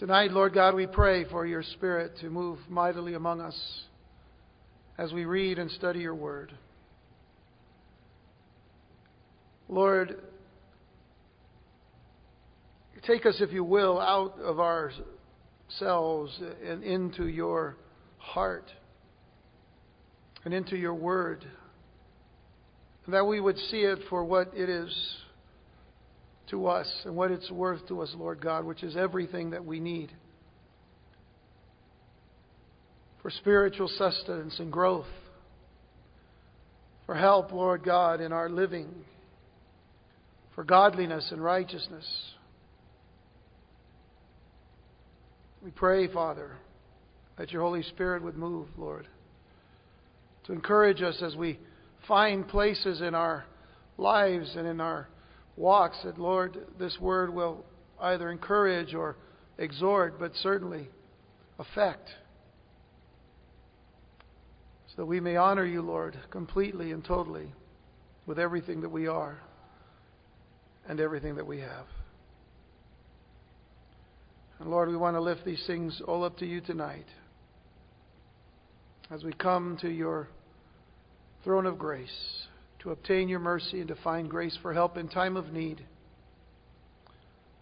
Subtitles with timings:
[0.00, 3.82] Tonight, Lord God, we pray for your Spirit to move mightily among us
[4.96, 6.54] as we read and study your word.
[9.68, 10.22] Lord,
[13.06, 17.76] take us, if you will, out of ourselves and into your
[18.16, 18.72] heart
[20.46, 21.44] and into your word,
[23.06, 25.16] that we would see it for what it is
[26.50, 29.80] to us and what it's worth to us, Lord God, which is everything that we
[29.80, 30.12] need
[33.22, 35.06] for spiritual sustenance and growth,
[37.06, 38.88] for help, Lord God, in our living,
[40.54, 42.06] for godliness and righteousness.
[45.62, 46.52] We pray, Father,
[47.36, 49.06] that your Holy Spirit would move, Lord,
[50.46, 51.58] to encourage us as we
[52.08, 53.44] find places in our
[53.98, 55.08] lives and in our
[55.60, 57.64] walks that, Lord, this word will
[58.00, 59.16] either encourage or
[59.58, 60.88] exhort, but certainly
[61.58, 62.08] affect.
[64.88, 67.52] So that we may honor you, Lord, completely and totally
[68.26, 69.38] with everything that we are
[70.88, 71.86] and everything that we have.
[74.58, 77.06] And Lord, we want to lift these things all up to you tonight
[79.10, 80.28] as we come to your
[81.44, 82.46] throne of grace
[82.80, 85.84] to obtain your mercy and to find grace for help in time of need.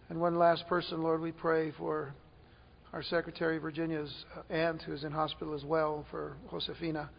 [0.09, 2.13] And one last person, Lord, we pray for
[2.93, 4.11] our Secretary Virginia's
[4.49, 7.09] aunt who's in hospital as well, for Josefina.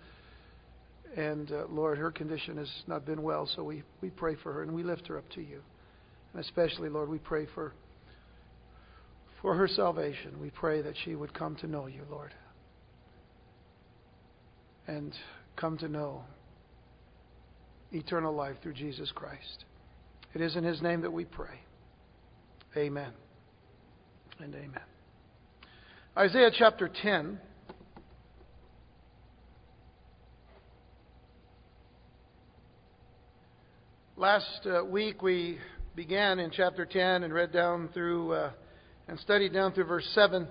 [1.17, 4.63] And uh, Lord, her condition has not been well, so we, we pray for her
[4.63, 5.61] and we lift her up to you.
[6.33, 7.75] And especially, Lord, we pray for,
[9.43, 10.41] for her salvation.
[10.41, 12.33] We pray that she would come to know you, Lord.
[14.87, 15.13] And
[15.57, 16.25] come to know
[17.93, 19.65] eternal life through Jesus Christ.
[20.35, 21.61] It is in His name that we pray.
[22.77, 23.13] Amen
[24.39, 24.81] and amen.
[26.17, 27.39] Isaiah chapter 10.
[34.17, 35.59] Last uh, week we
[35.97, 38.51] began in chapter 10 and read down through uh,
[39.09, 40.47] and studied down through verse 7.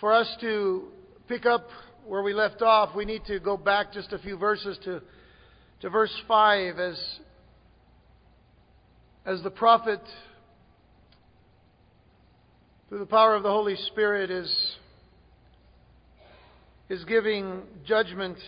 [0.00, 0.84] For us to
[1.26, 1.68] pick up
[2.06, 5.02] where we left off, we need to go back just a few verses to
[5.80, 7.18] to verse 5 as,
[9.24, 10.00] as the prophet,
[12.88, 14.76] through the power of the Holy Spirit, is,
[16.88, 18.38] is giving judgment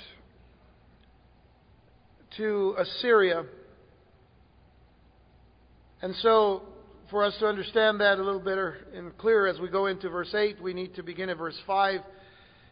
[2.37, 3.45] to Assyria.
[6.03, 6.63] And so,
[7.11, 10.35] for us to understand that a little better and clearer as we go into verse
[10.35, 12.01] 8, we need to begin at verse 5.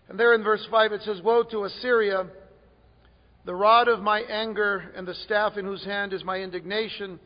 [0.08, 2.26] And there in verse 5 it says, Woe to Assyria!
[3.48, 7.18] The rod of my anger and the staff in whose hand is my indignation.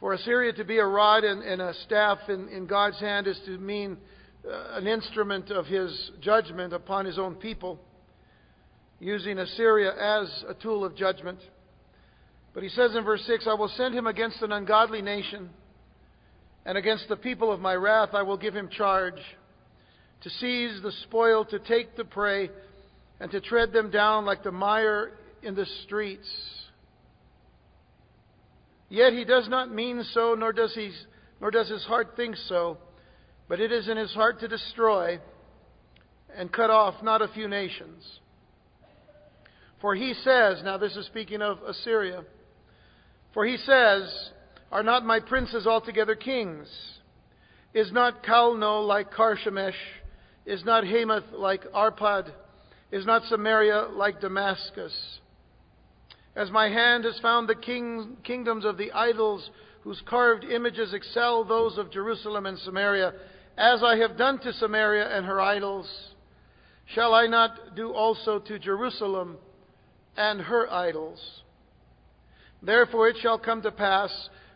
[0.00, 3.40] For Assyria to be a rod and, and a staff in, in, God's hand is
[3.46, 3.96] to mean
[4.46, 7.80] uh, an instrument of his judgment upon his own people,
[9.00, 11.38] using Assyria as a tool of judgment.
[12.52, 15.48] But he says in verse 6 I will send him against an ungodly nation,
[16.66, 19.22] and against the people of my wrath I will give him charge
[20.20, 22.50] to seize the spoil, to take the prey
[23.20, 25.12] and to tread them down like the mire
[25.42, 26.28] in the streets.
[28.88, 30.90] Yet he does not mean so, nor does, he,
[31.40, 32.78] nor does his heart think so,
[33.48, 35.18] but it is in his heart to destroy
[36.34, 38.20] and cut off not a few nations.
[39.80, 42.24] For he says, now this is speaking of Assyria,
[43.34, 44.30] for he says,
[44.72, 46.68] Are not my princes altogether kings?
[47.74, 49.76] Is not Calno like Carchemish?
[50.46, 52.32] Is not Hamath like Arpad?
[52.90, 55.20] Is not Samaria like Damascus?
[56.34, 59.50] As my hand has found the king, kingdoms of the idols
[59.82, 63.12] whose carved images excel those of Jerusalem and Samaria,
[63.56, 65.88] as I have done to Samaria and her idols,
[66.94, 69.36] shall I not do also to Jerusalem
[70.16, 71.20] and her idols?
[72.62, 74.10] Therefore it shall come to pass,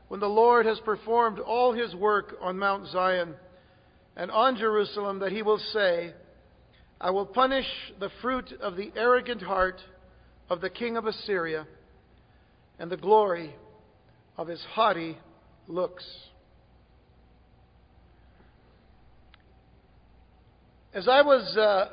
[0.08, 3.34] when the Lord has performed all his work on Mount Zion
[4.16, 6.12] and on Jerusalem, that he will say,
[7.02, 7.66] I will punish
[7.98, 9.80] the fruit of the arrogant heart
[10.48, 11.66] of the king of Assyria
[12.78, 13.56] and the glory
[14.38, 15.18] of his haughty
[15.66, 16.04] looks.
[20.94, 21.88] As I was uh,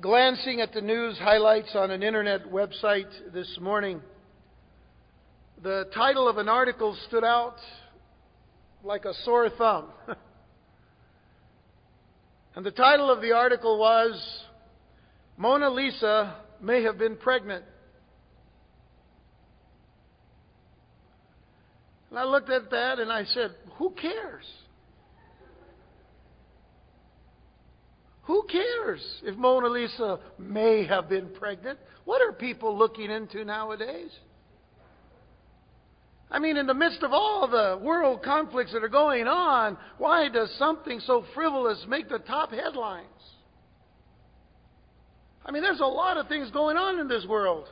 [0.00, 4.00] glancing at the news highlights on an internet website this morning,
[5.60, 7.56] the title of an article stood out
[8.84, 9.86] like a sore thumb.
[12.56, 14.18] And the title of the article was
[15.36, 17.62] Mona Lisa May Have Been Pregnant.
[22.08, 24.46] And I looked at that and I said, Who cares?
[28.22, 31.78] Who cares if Mona Lisa may have been pregnant?
[32.06, 34.10] What are people looking into nowadays?
[36.30, 40.28] I mean, in the midst of all the world conflicts that are going on, why
[40.28, 43.06] does something so frivolous make the top headlines?
[45.44, 47.68] I mean, there's a lot of things going on in this world.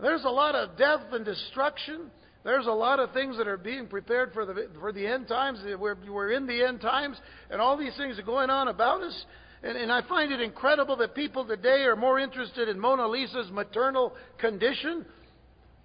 [0.00, 2.10] There's a lot of death and destruction.
[2.44, 5.58] There's a lot of things that are being prepared for the, for the end times.
[5.64, 7.16] We're, we're in the end times,
[7.50, 9.24] and all these things are going on about us.
[9.64, 13.50] And, and I find it incredible that people today are more interested in Mona Lisa's
[13.52, 15.04] maternal condition,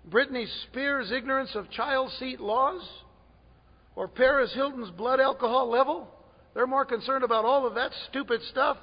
[0.09, 2.81] Britney Spears' ignorance of child seat laws,
[3.95, 6.07] or Paris Hilton's blood alcohol level.
[6.53, 8.77] They're more concerned about all of that stupid stuff,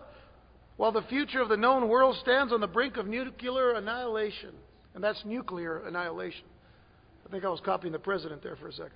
[0.76, 4.50] while the future of the known world stands on the brink of nuclear annihilation.
[4.94, 6.44] And that's nuclear annihilation.
[7.26, 8.92] I think I was copying the president there for a second.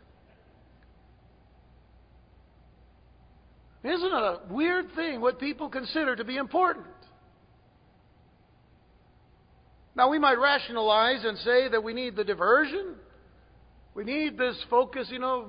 [3.85, 6.87] Isn't it a weird thing what people consider to be important?
[9.99, 12.95] Now, we might rationalize and say that we need the diversion.
[13.97, 15.47] We need this focus, you know,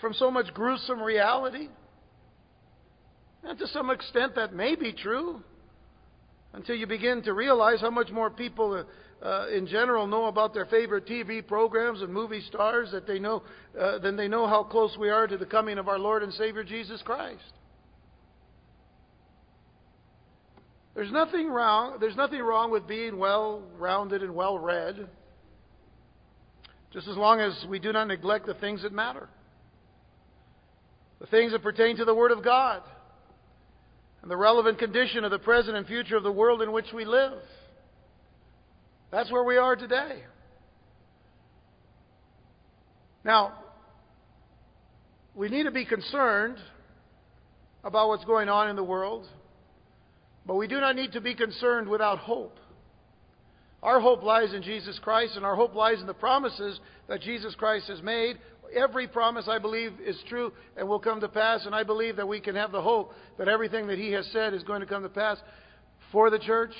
[0.00, 1.68] from so much gruesome reality.
[3.42, 5.42] And to some extent, that may be true
[6.52, 8.84] until you begin to realize how much more people
[9.20, 13.42] uh, in general know about their favorite TV programs and movie stars that they know
[13.76, 16.32] uh, than they know how close we are to the coming of our Lord and
[16.34, 17.42] Savior Jesus Christ.
[20.94, 21.98] There's nothing wrong.
[22.00, 25.08] There's nothing wrong with being well-rounded and well-read,
[26.92, 29.28] just as long as we do not neglect the things that matter,
[31.20, 32.82] the things that pertain to the Word of God,
[34.22, 37.04] and the relevant condition of the present and future of the world in which we
[37.04, 37.38] live.
[39.10, 40.22] That's where we are today.
[43.24, 43.54] Now,
[45.34, 46.56] we need to be concerned
[47.84, 49.26] about what's going on in the world,
[50.46, 52.58] but we do not need to be concerned without hope.
[53.82, 56.78] Our hope lies in Jesus Christ, and our hope lies in the promises
[57.08, 58.38] that Jesus Christ has made.
[58.74, 62.28] Every promise, I believe, is true and will come to pass, and I believe that
[62.28, 65.02] we can have the hope that everything that He has said is going to come
[65.02, 65.38] to pass
[66.12, 66.72] for the church,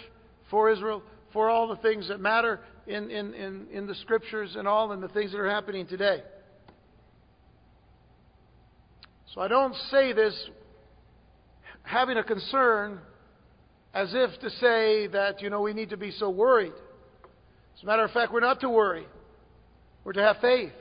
[0.50, 1.02] for Israel,
[1.32, 5.02] for all the things that matter in, in, in, in the scriptures and all, and
[5.02, 6.22] the things that are happening today.
[9.34, 10.34] So I don't say this
[11.82, 13.00] having a concern
[13.92, 16.72] as if to say that, you know, we need to be so worried.
[17.76, 19.06] As a matter of fact, we're not to worry.
[20.04, 20.72] We're to have faith.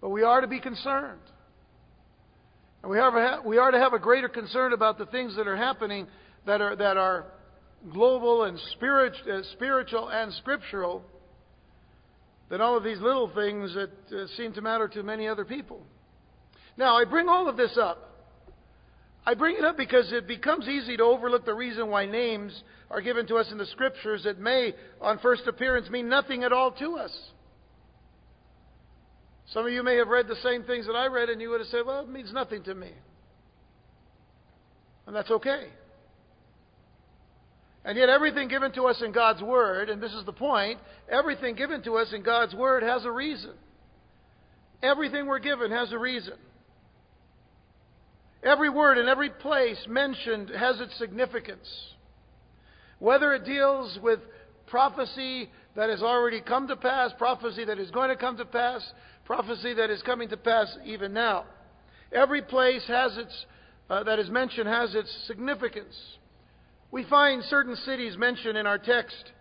[0.00, 1.20] But we are to be concerned.
[2.82, 5.56] And we are, we are to have a greater concern about the things that are
[5.56, 6.06] happening
[6.46, 7.26] that are, that are
[7.92, 11.02] global and spirit, uh, spiritual and scriptural
[12.48, 15.82] than all of these little things that uh, seem to matter to many other people.
[16.76, 18.15] Now, I bring all of this up.
[19.26, 23.00] I bring it up because it becomes easy to overlook the reason why names are
[23.00, 26.70] given to us in the scriptures that may, on first appearance, mean nothing at all
[26.72, 27.12] to us.
[29.52, 31.60] Some of you may have read the same things that I read, and you would
[31.60, 32.90] have said, well, it means nothing to me.
[35.08, 35.66] And that's okay.
[37.84, 40.78] And yet, everything given to us in God's Word, and this is the point,
[41.08, 43.52] everything given to us in God's Word has a reason.
[44.82, 46.34] Everything we're given has a reason.
[48.42, 51.68] Every word in every place mentioned has its significance.
[52.98, 54.20] Whether it deals with
[54.66, 58.82] prophecy that has already come to pass, prophecy that is going to come to pass,
[59.24, 61.44] prophecy that is coming to pass even now.
[62.12, 63.46] Every place has its,
[63.90, 65.94] uh, that is mentioned has its significance.
[66.90, 69.32] We find certain cities mentioned in our text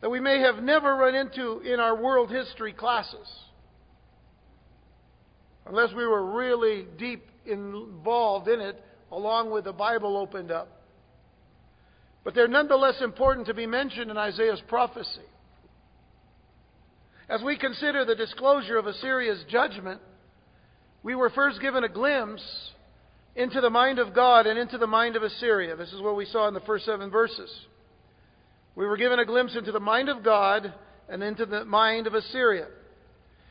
[0.00, 3.26] that we may have never run into in our world history classes.
[5.66, 10.82] Unless we were really deep involved in it, along with the Bible opened up.
[12.24, 15.20] But they're nonetheless important to be mentioned in Isaiah's prophecy.
[17.28, 20.00] As we consider the disclosure of Assyria's judgment,
[21.02, 22.42] we were first given a glimpse
[23.34, 25.74] into the mind of God and into the mind of Assyria.
[25.76, 27.50] This is what we saw in the first seven verses.
[28.74, 30.72] We were given a glimpse into the mind of God
[31.08, 32.66] and into the mind of Assyria.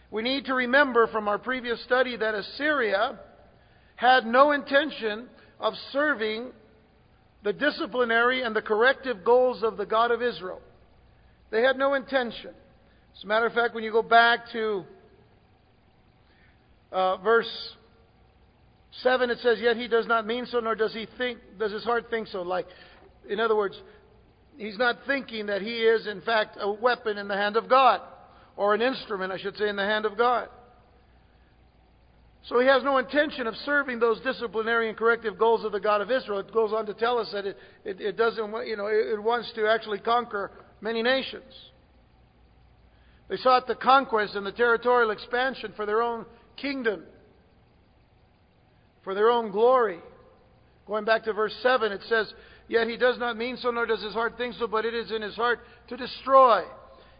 [0.09, 3.19] We need to remember from our previous study that Assyria
[4.01, 5.27] had no intention
[5.59, 6.51] of serving
[7.43, 10.59] the disciplinary and the corrective goals of the God of Israel.
[11.51, 12.49] They had no intention.
[13.15, 14.85] As a matter of fact, when you go back to
[16.91, 17.47] uh, verse
[19.03, 21.83] 7, it says, Yet he does not mean so, nor does he think, does his
[21.83, 22.41] heart think so.
[22.41, 22.65] Like,
[23.29, 23.79] in other words,
[24.57, 28.01] he's not thinking that he is, in fact, a weapon in the hand of God,
[28.57, 30.49] or an instrument, I should say, in the hand of God.
[32.43, 36.01] So he has no intention of serving those disciplinary and corrective goals of the God
[36.01, 36.39] of Israel.
[36.39, 39.21] It goes on to tell us that it, it, it doesn't, you know, it, it
[39.21, 41.53] wants to actually conquer many nations.
[43.29, 46.25] They sought the conquest and the territorial expansion for their own
[46.57, 47.03] kingdom,
[49.03, 49.99] for their own glory.
[50.87, 52.33] Going back to verse 7, it says,
[52.67, 55.11] Yet he does not mean so, nor does his heart think so, but it is
[55.11, 56.63] in his heart to destroy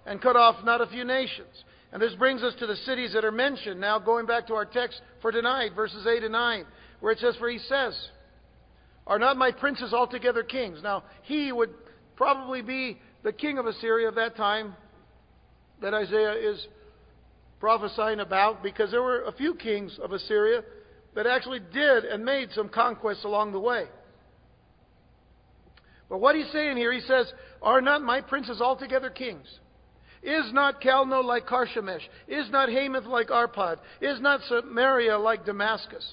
[0.06, 1.64] and cut off not a few nations.
[1.92, 3.82] And this brings us to the cities that are mentioned.
[3.82, 6.66] Now, going back to our text for tonight, verses 8 and 9,
[7.02, 7.98] where it says, For he says,
[9.06, 10.80] Are not my princes altogether kings?
[10.82, 11.72] Now, he would
[12.16, 14.74] probably be the king of Assyria of that time
[15.82, 16.66] that Isaiah is
[17.60, 20.64] prophesying about, because there were a few kings of Assyria
[21.16, 23.86] that actually did and made some conquests along the way.
[26.10, 27.32] But what he's saying here, he says,
[27.62, 29.48] Are not my princes altogether kings?
[30.24, 32.02] Is not Calno like Carchemish?
[32.28, 33.78] Is not Hamath like Arpad?
[34.02, 36.08] Is not Samaria like Damascus?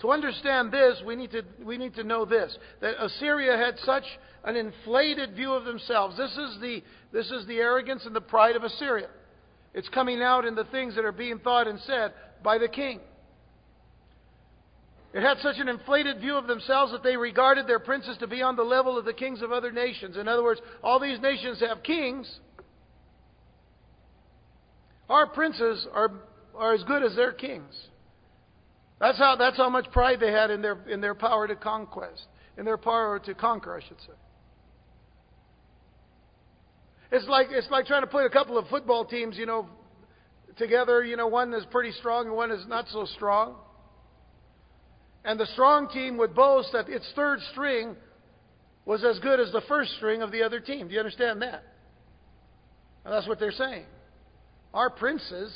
[0.00, 4.04] To understand this, we need to, we need to know this that Assyria had such
[4.44, 6.16] an inflated view of themselves.
[6.16, 9.08] This is, the, this is the arrogance and the pride of Assyria.
[9.74, 12.12] It's coming out in the things that are being thought and said
[12.42, 13.00] by the king.
[15.12, 18.42] It had such an inflated view of themselves that they regarded their princes to be
[18.42, 20.16] on the level of the kings of other nations.
[20.16, 22.32] In other words, all these nations have kings,
[25.10, 26.12] our princes are,
[26.54, 27.74] are as good as their kings.
[29.00, 32.22] That's how, that's how much pride they had in their, in their power to conquest,
[32.56, 34.12] in their power to conquer, I should say.
[37.12, 39.68] It's like, it's like trying to put a couple of football teams, you know,
[40.56, 41.02] together.
[41.02, 43.56] You know, one is pretty strong and one is not so strong.
[45.24, 47.96] And the strong team would boast that its third string
[48.84, 50.86] was as good as the first string of the other team.
[50.86, 51.64] Do you understand that?
[53.04, 53.86] And that's what they're saying.
[54.72, 55.52] Our princes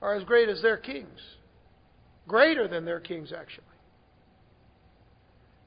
[0.00, 1.20] are as great as their kings,
[2.28, 3.64] greater than their kings, actually.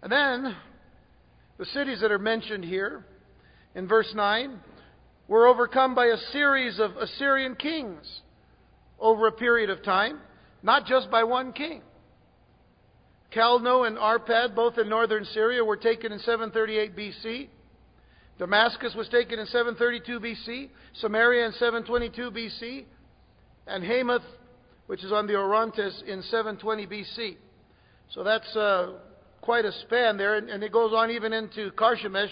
[0.01, 0.55] And then,
[1.57, 3.05] the cities that are mentioned here
[3.73, 4.59] in verse 9
[5.27, 8.21] were overcome by a series of Assyrian kings
[8.99, 10.19] over a period of time,
[10.63, 11.81] not just by one king.
[13.33, 17.49] Calno and Arpad, both in northern Syria, were taken in 738 BC.
[18.37, 22.85] Damascus was taken in 732 BC, Samaria in 722 BC,
[23.67, 24.21] and Hamath,
[24.87, 27.37] which is on the Orontes, in 720 BC.
[28.11, 28.93] So that's uh,
[29.41, 32.29] quite a span there, and, and, it goes on even into Carchemish,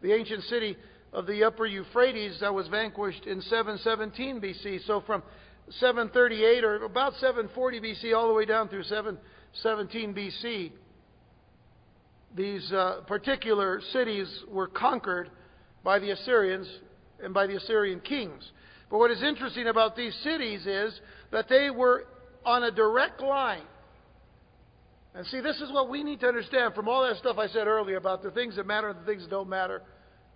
[0.00, 0.76] the ancient city
[1.12, 4.86] of the upper Euphrates that was vanquished in 717 BC.
[4.86, 5.22] So from
[5.68, 10.72] 738 or about 740 BC all the way down through 717 BC,
[12.34, 15.30] these uh, particular cities were conquered
[15.84, 16.68] by the Assyrians
[17.22, 18.50] and by the Assyrian kings.
[18.90, 20.98] But what is interesting about these cities is
[21.30, 22.04] that they were
[22.44, 23.62] on a direct line.
[25.14, 27.66] And see, this is what we need to understand from all that stuff I said
[27.66, 29.82] earlier about the things that matter and the things that don't matter.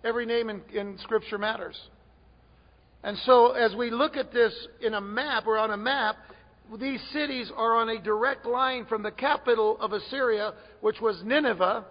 [0.03, 1.79] Every name in, in Scripture matters.
[3.03, 6.17] And so, as we look at this in a map or on a map,
[6.79, 11.85] these cities are on a direct line from the capital of Assyria, which was Nineveh.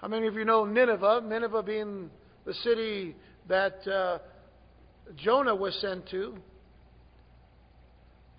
[0.00, 1.22] How many of you know Nineveh?
[1.24, 2.10] Nineveh being
[2.44, 3.14] the city
[3.48, 4.18] that uh,
[5.16, 6.36] Jonah was sent to,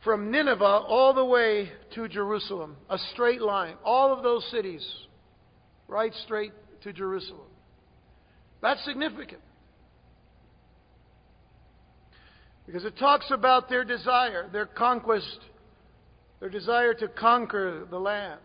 [0.03, 3.75] from Nineveh all the way to Jerusalem, a straight line.
[3.85, 4.85] All of those cities,
[5.87, 7.47] right straight to Jerusalem.
[8.61, 9.41] That's significant.
[12.65, 15.39] Because it talks about their desire, their conquest,
[16.39, 18.39] their desire to conquer the lands.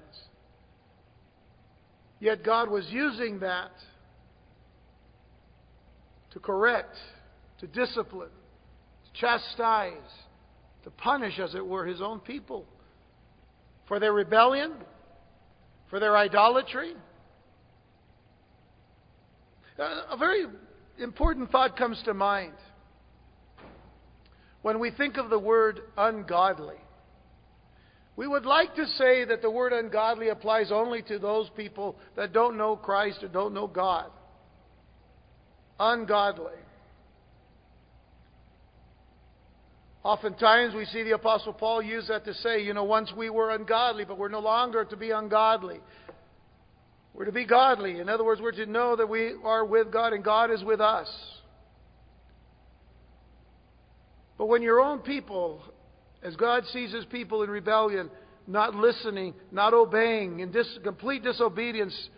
[2.20, 3.70] Yet God was using that
[6.32, 6.96] to correct,
[7.60, 9.92] to discipline, to chastise,
[10.84, 12.66] to punish, as it were, his own people
[13.86, 14.72] for their rebellion,
[15.90, 16.92] for their idolatry.
[19.78, 20.44] A very
[20.98, 22.52] important thought comes to mind
[24.62, 26.76] when we think of the word ungodly.
[28.16, 32.32] We would like to say that the word ungodly applies only to those people that
[32.32, 34.10] don't know Christ or don't know God
[35.78, 36.52] ungodly.
[40.04, 43.50] Oftentimes we see the Apostle Paul use that to say, you know, once we were
[43.50, 45.80] ungodly, but we're no longer to be ungodly.
[47.12, 47.98] We're to be godly.
[47.98, 50.80] In other words, we're to know that we are with God and God is with
[50.80, 51.08] us.
[54.38, 55.60] But when your own people,
[56.22, 58.08] as God sees his people in rebellion,
[58.46, 62.08] not listening, not obeying, in dis- complete disobedience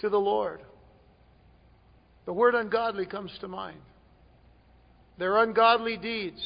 [0.00, 0.62] to the Lord,
[2.28, 3.80] the word ungodly comes to mind.
[5.16, 6.42] Their ungodly deeds.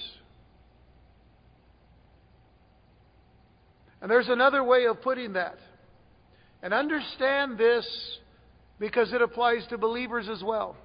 [4.01, 5.57] And there's another way of putting that.
[6.63, 7.85] And understand this
[8.79, 10.77] because it applies to believers as well.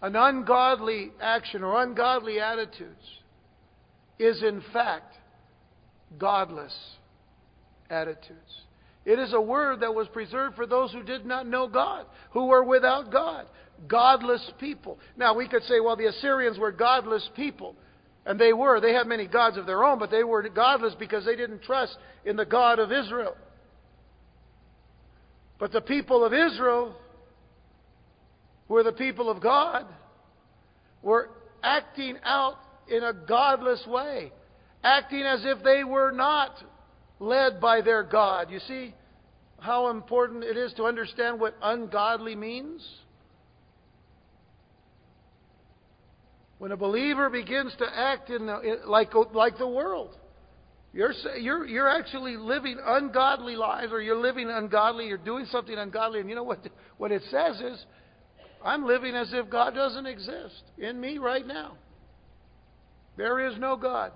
[0.00, 2.94] An ungodly action or ungodly attitudes
[4.20, 5.16] is in fact
[6.16, 6.78] godless
[7.90, 8.67] attitudes.
[9.08, 12.44] It is a word that was preserved for those who did not know God, who
[12.44, 13.46] were without God,
[13.86, 14.98] godless people.
[15.16, 17.74] Now, we could say, well, the Assyrians were godless people.
[18.26, 18.82] And they were.
[18.82, 21.96] They had many gods of their own, but they were godless because they didn't trust
[22.26, 23.34] in the God of Israel.
[25.58, 26.94] But the people of Israel,
[28.66, 29.86] who were the people of God,
[31.00, 31.30] were
[31.62, 34.32] acting out in a godless way,
[34.84, 36.62] acting as if they were not
[37.20, 38.50] led by their God.
[38.50, 38.94] You see
[39.60, 42.86] how important it is to understand what ungodly means?
[46.58, 50.16] When a believer begins to act in, the, like, like the world,
[50.92, 56.20] you're, you're, you're actually living ungodly lives, or you're living ungodly, you're doing something ungodly,
[56.20, 57.84] and you know what, what it says is,
[58.64, 61.76] I'm living as if God doesn't exist in me right now.
[63.16, 64.12] There is no God.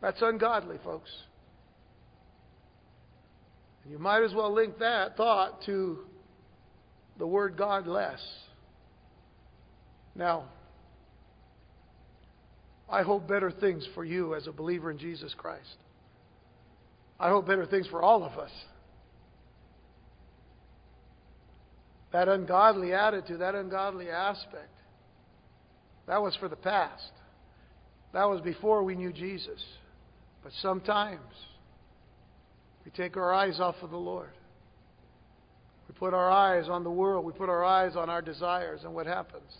[0.00, 1.10] That's ungodly, folks.
[3.88, 5.98] You might as well link that thought to
[7.18, 8.20] the word God less.
[10.14, 10.44] Now,
[12.88, 15.76] I hope better things for you as a believer in Jesus Christ.
[17.18, 18.50] I hope better things for all of us.
[22.12, 24.70] That ungodly attitude, that ungodly aspect,
[26.06, 27.10] that was for the past.
[28.12, 29.62] That was before we knew Jesus.
[30.42, 31.20] But sometimes
[32.84, 34.30] we take our eyes off of the Lord.
[35.88, 37.24] We put our eyes on the world.
[37.24, 38.80] We put our eyes on our desires.
[38.84, 39.50] And what happens?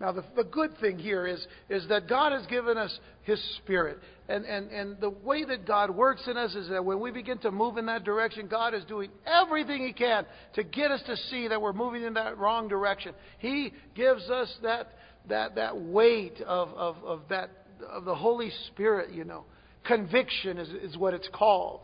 [0.00, 3.98] Now, the, the good thing here is, is that God has given us His Spirit.
[4.28, 7.38] And, and, and the way that God works in us is that when we begin
[7.38, 10.24] to move in that direction, God is doing everything He can
[10.54, 13.12] to get us to see that we're moving in that wrong direction.
[13.38, 14.92] He gives us that,
[15.28, 17.50] that, that weight of, of, of, that,
[17.82, 19.44] of the Holy Spirit, you know.
[19.84, 21.80] Conviction is, is what it's called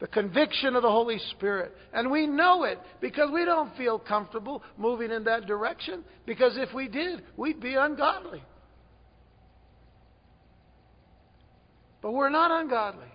[0.00, 1.74] the conviction of the Holy Spirit.
[1.92, 6.04] And we know it because we don't feel comfortable moving in that direction.
[6.24, 8.42] Because if we did, we'd be ungodly.
[12.00, 13.08] But we're not ungodly.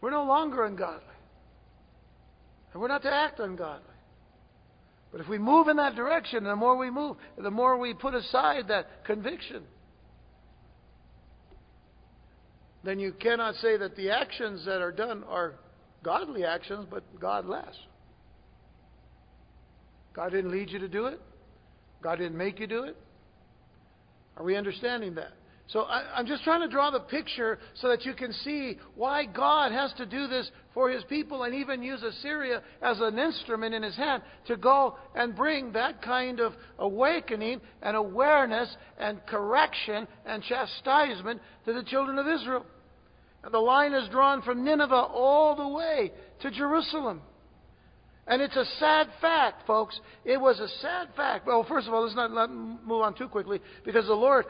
[0.00, 1.04] We're no longer ungodly.
[2.72, 3.84] And we're not to act ungodly.
[5.12, 8.14] But if we move in that direction, the more we move, the more we put
[8.14, 9.64] aside that conviction.
[12.82, 15.54] Then you cannot say that the actions that are done are
[16.02, 17.76] godly actions, but godless.
[20.14, 21.20] God didn't lead you to do it.
[22.02, 22.96] God didn't make you do it.
[24.36, 25.32] Are we understanding that?
[25.72, 29.24] So I, am just trying to draw the picture so that you can see why
[29.24, 33.74] God has to do this for His people and even use Assyria as an instrument
[33.74, 40.08] in His hand to go and bring that kind of awakening and awareness and correction
[40.26, 42.66] and chastisement to the children of Israel.
[43.44, 46.10] And the line is drawn from Nineveh all the way
[46.42, 47.22] to Jerusalem.
[48.26, 49.98] And it's a sad fact, folks.
[50.24, 51.46] It was a sad fact.
[51.46, 54.44] Well, first of all, let's not, not move on too quickly because the Lord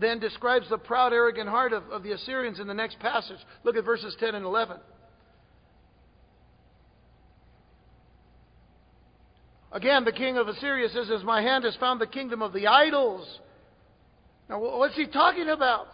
[0.00, 3.38] then describes the proud, arrogant heart of, of the Assyrians in the next passage.
[3.64, 4.78] Look at verses 10 and 11.
[9.72, 12.66] Again, the king of Assyria says, As my hand has found the kingdom of the
[12.66, 13.40] idols.
[14.48, 15.88] Now, what's he talking about?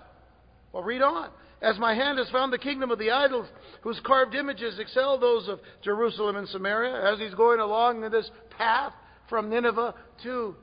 [0.72, 1.30] Well, read on.
[1.60, 3.46] As my hand has found the kingdom of the idols,
[3.82, 8.92] whose carved images excel those of Jerusalem and Samaria, as he's going along this path
[9.28, 10.56] from Nineveh to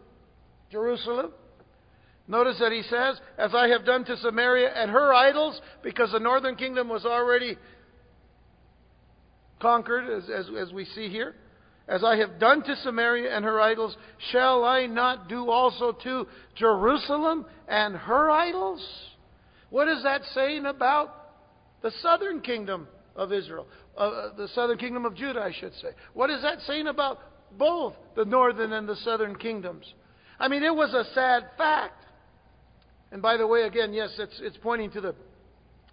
[0.72, 1.32] Jerusalem.
[2.30, 6.20] Notice that he says, As I have done to Samaria and her idols, because the
[6.20, 7.58] northern kingdom was already
[9.60, 11.34] conquered, as, as, as we see here.
[11.88, 13.98] As I have done to Samaria and her idols,
[14.32, 18.88] shall I not do also to Jerusalem and her idols?
[19.72, 21.32] What is that saying about
[21.82, 23.66] the southern kingdom of Israel?
[23.98, 25.90] Uh, uh, the southern kingdom of Judah, I should say.
[26.14, 27.18] What is that saying about
[27.58, 29.92] both the northern and the southern kingdoms?
[30.40, 31.99] I mean, it was a sad fact.
[33.12, 35.16] And by the way, again, yes, it's, it's pointing to the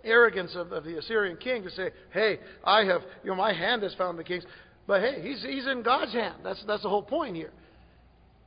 [0.05, 3.83] arrogance of, of the Assyrian king to say, hey, I have, you know, my hand
[3.83, 4.45] has found the kings.
[4.87, 6.37] But hey, he's, he's in God's hand.
[6.45, 7.53] That's, that's the whole point here.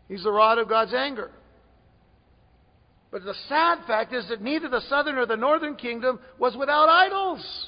[0.08, 1.32] He's the rod of God's anger.
[3.12, 6.89] But the sad fact is that neither the southern or the northern kingdom was without
[6.89, 7.67] idols.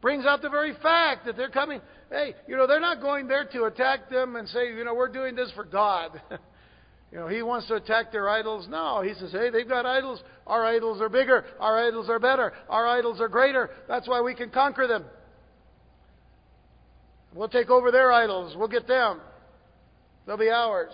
[0.00, 1.80] Brings out the very fact that they're coming.
[2.10, 5.08] Hey, you know, they're not going there to attack them and say, you know, we're
[5.08, 6.20] doing this for God.
[7.12, 8.66] You know, he wants to attack their idols.
[8.70, 10.22] No, he says, hey, they've got idols.
[10.46, 11.44] Our idols are bigger.
[11.60, 12.54] Our idols are better.
[12.70, 13.68] Our idols are greater.
[13.86, 15.04] That's why we can conquer them.
[17.34, 18.56] We'll take over their idols.
[18.56, 19.20] We'll get them.
[20.26, 20.92] They'll be ours.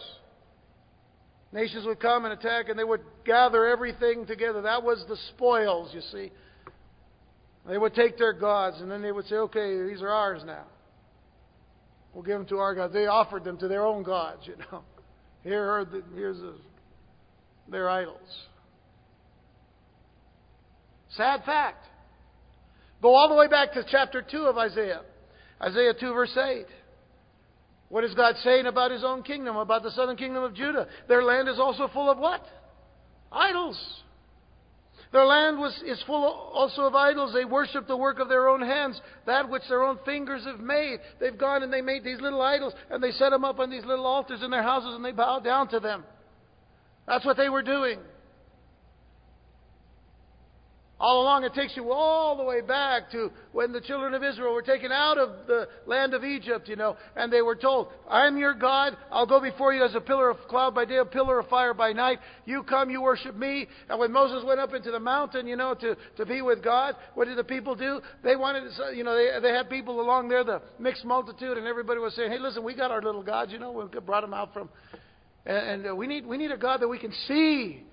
[1.53, 4.63] Nations would come and attack, and they would gather everything together.
[4.63, 6.33] That was the spoils, you see.
[7.67, 10.65] They would take their gods, and then they would say, okay, these are ours now.
[12.13, 12.93] We'll give them to our gods.
[12.93, 14.83] They offered them to their own gods, you know.
[15.42, 16.55] Here are the, here's the,
[17.70, 18.46] their idols.
[21.11, 21.85] Sad fact.
[23.01, 25.03] Go all the way back to chapter 2 of Isaiah.
[25.62, 26.66] Isaiah 2, verse 8.
[27.88, 30.87] What is God saying about His own kingdom, about the southern kingdom of Judah?
[31.09, 32.44] Their land is also full of what?
[33.33, 34.03] Idols.
[35.11, 37.33] Their land was, is full also of idols.
[37.33, 41.01] They worship the work of their own hands, that which their own fingers have made.
[41.18, 43.85] They've gone and they made these little idols and they set them up on these
[43.87, 46.05] little altars in their houses and they bow down to them.
[47.07, 48.01] That's what they were doing.
[51.01, 54.53] All along, it takes you all the way back to when the children of Israel
[54.53, 58.37] were taken out of the land of Egypt, you know, and they were told, I'm
[58.37, 58.97] your God.
[59.13, 61.73] I'll go before you as a pillar of cloud by day, a pillar of fire
[61.73, 62.19] by night.
[62.47, 63.69] You come, you worship me.
[63.89, 66.97] And when Moses went up into the mountain, you know, to, to be with God,
[67.15, 68.01] what did the people do?
[68.25, 68.65] They wanted,
[68.97, 72.33] you know, they, they had people along there, the mixed multitude, and everybody was saying,
[72.33, 74.69] hey, listen, we got our little gods, you know, we brought them out from,
[75.47, 77.85] and, and uh, we need, we need a God that we can see.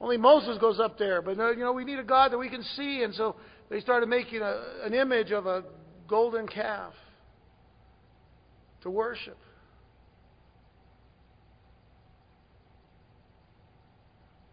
[0.00, 2.62] Only Moses goes up there, but you know we need a God that we can
[2.76, 3.36] see, and so
[3.70, 5.64] they started making a, an image of a
[6.08, 6.92] golden calf
[8.82, 9.38] to worship.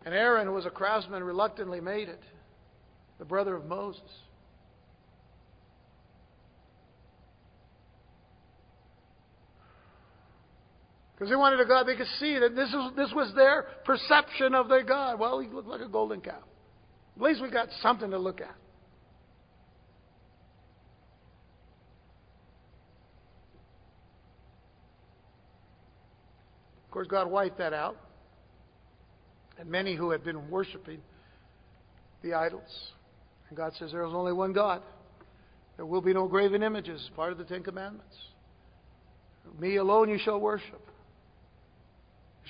[0.05, 2.21] And Aaron, who was a craftsman, reluctantly made it,
[3.19, 4.01] the brother of Moses.
[11.21, 14.55] Because they wanted a God they could see that this, is, this was their perception
[14.55, 15.19] of their God.
[15.19, 16.39] Well, he looked like a golden cow.
[17.15, 18.55] At least we got something to look at.
[26.85, 27.97] Of course, God wiped that out.
[29.59, 31.01] And many who had been worshiping
[32.23, 32.63] the idols.
[33.49, 34.81] And God says there is only one God.
[35.77, 38.15] There will be no graven images, part of the Ten Commandments.
[39.59, 40.81] Me alone you shall worship.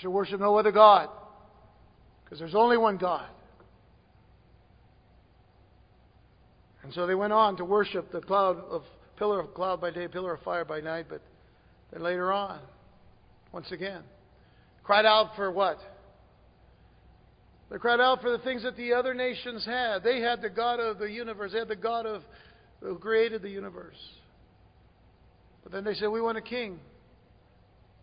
[0.02, 1.10] Shall worship no other God,
[2.24, 3.30] because there's only one God.
[6.84, 8.82] And so they went on to worship the cloud of
[9.18, 11.22] pillar of cloud by day, pillar of fire by night, but
[11.94, 12.60] then later on,
[13.52, 14.02] once again,
[14.84, 15.78] cried out for what?
[17.70, 20.00] They cried out for the things that the other nations had.
[20.04, 21.52] They had the God of the universe.
[21.52, 22.24] They had the God of
[22.82, 24.00] who created the universe.
[25.64, 26.80] But then they said, "We want a king,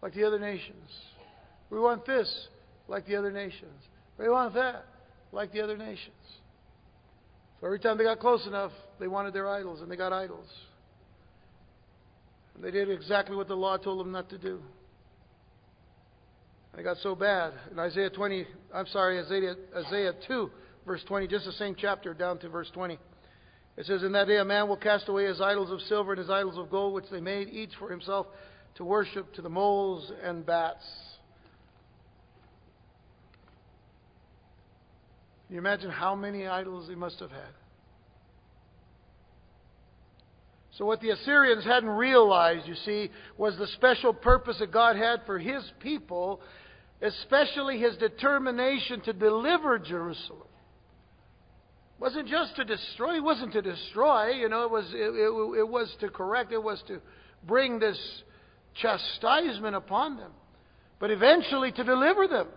[0.01, 0.89] like the other nations."
[1.71, 2.49] We want this
[2.87, 3.81] like the other nations.
[4.19, 4.85] We want that
[5.33, 6.15] like the other nations.
[7.61, 10.49] So every time they got close enough, they wanted their idols, and they got idols.
[12.55, 14.61] And they did exactly what the law told them not to do.
[16.73, 17.53] And it got so bad.
[17.71, 20.51] In Isaiah 20, I'm sorry, Isaiah, Isaiah 2,
[20.87, 22.99] verse 20, just the same chapter down to verse 20.
[23.77, 26.19] It says, In that day a man will cast away his idols of silver and
[26.19, 28.27] his idols of gold, which they made each for himself
[28.77, 30.85] to worship to the moles and bats.
[35.49, 37.55] Can you imagine how many idols they must have had?
[40.77, 45.23] So, what the Assyrians hadn't realized, you see, was the special purpose that God had
[45.25, 46.43] for His people,
[47.01, 50.43] especially His determination to deliver Jerusalem.
[51.99, 53.17] It wasn't just to destroy.
[53.17, 54.33] It wasn't to destroy.
[54.33, 56.53] You know, it was it, it, it was to correct.
[56.53, 57.01] It was to
[57.45, 57.99] bring this
[58.81, 60.31] chastisement upon them,
[61.01, 62.49] but eventually to deliver them.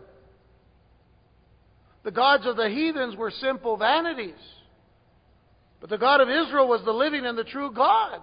[2.03, 4.33] The gods of the heathens were simple vanities.
[5.79, 8.21] But the God of Israel was the living and the true God.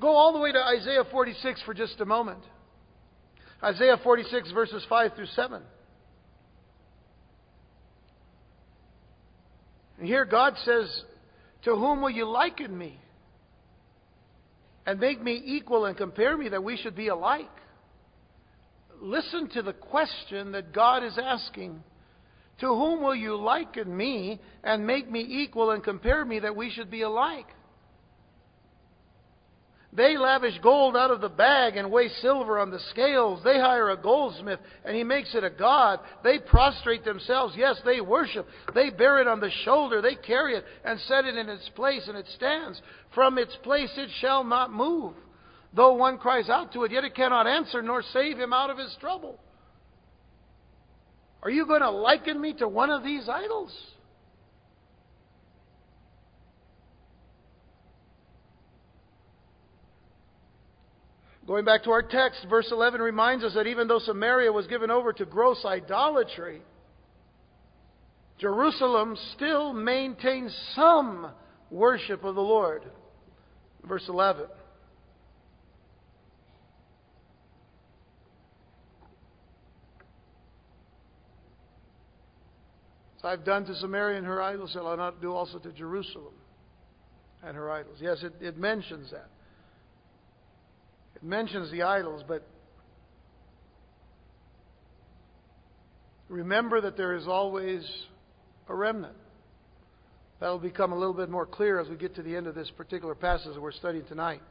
[0.00, 2.40] Go all the way to Isaiah 46 for just a moment.
[3.62, 5.62] Isaiah 46, verses 5 through 7.
[9.98, 11.04] And here God says,
[11.62, 12.98] To whom will you liken me?
[14.84, 17.46] And make me equal and compare me that we should be alike?
[19.02, 21.82] Listen to the question that God is asking.
[22.60, 26.70] To whom will you liken me and make me equal and compare me that we
[26.70, 27.46] should be alike?
[29.94, 33.42] They lavish gold out of the bag and weigh silver on the scales.
[33.44, 36.00] They hire a goldsmith and he makes it a god.
[36.24, 37.54] They prostrate themselves.
[37.58, 38.46] Yes, they worship.
[38.74, 40.00] They bear it on the shoulder.
[40.00, 42.80] They carry it and set it in its place and it stands.
[43.14, 45.12] From its place it shall not move.
[45.74, 48.78] Though one cries out to it, yet it cannot answer nor save him out of
[48.78, 49.38] his trouble.
[51.42, 53.76] Are you going to liken me to one of these idols?
[61.46, 64.90] Going back to our text, verse 11 reminds us that even though Samaria was given
[64.90, 66.62] over to gross idolatry,
[68.38, 71.32] Jerusalem still maintains some
[71.70, 72.84] worship of the Lord.
[73.84, 74.46] Verse 11.
[83.24, 86.34] I've done to Samaria and her idols, shall I not do also to Jerusalem
[87.42, 87.98] and her idols?
[88.00, 89.28] Yes, it, it mentions that.
[91.14, 92.44] It mentions the idols, but
[96.28, 97.88] remember that there is always
[98.68, 99.16] a remnant.
[100.40, 102.70] That'll become a little bit more clear as we get to the end of this
[102.76, 104.42] particular passage that we're studying tonight.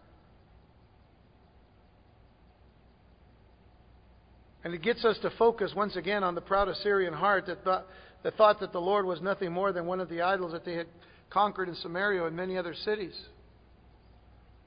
[4.64, 7.88] And it gets us to focus once again on the proud Assyrian heart that thought,
[8.24, 10.76] that thought that the Lord was nothing more than one of the idols that they
[10.76, 10.88] had
[11.30, 13.20] conquered in Samaria and many other cities.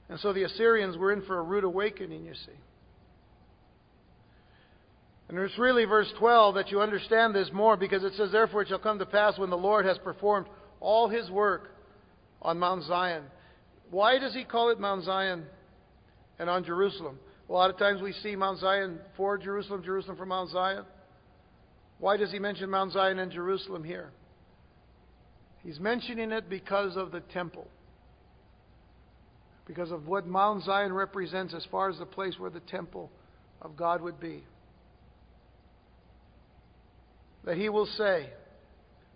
[0.09, 2.59] And so the Assyrians were in for a rude awakening, you see.
[5.27, 8.67] And it's really verse 12 that you understand this more because it says, Therefore it
[8.67, 10.47] shall come to pass when the Lord has performed
[10.79, 11.71] all his work
[12.41, 13.23] on Mount Zion.
[13.89, 15.45] Why does he call it Mount Zion
[16.37, 17.17] and on Jerusalem?
[17.49, 20.83] A lot of times we see Mount Zion for Jerusalem, Jerusalem for Mount Zion.
[21.99, 24.11] Why does he mention Mount Zion and Jerusalem here?
[25.63, 27.67] He's mentioning it because of the temple.
[29.65, 33.09] Because of what Mount Zion represents as far as the place where the temple
[33.61, 34.43] of God would be.
[37.45, 38.29] That he will say,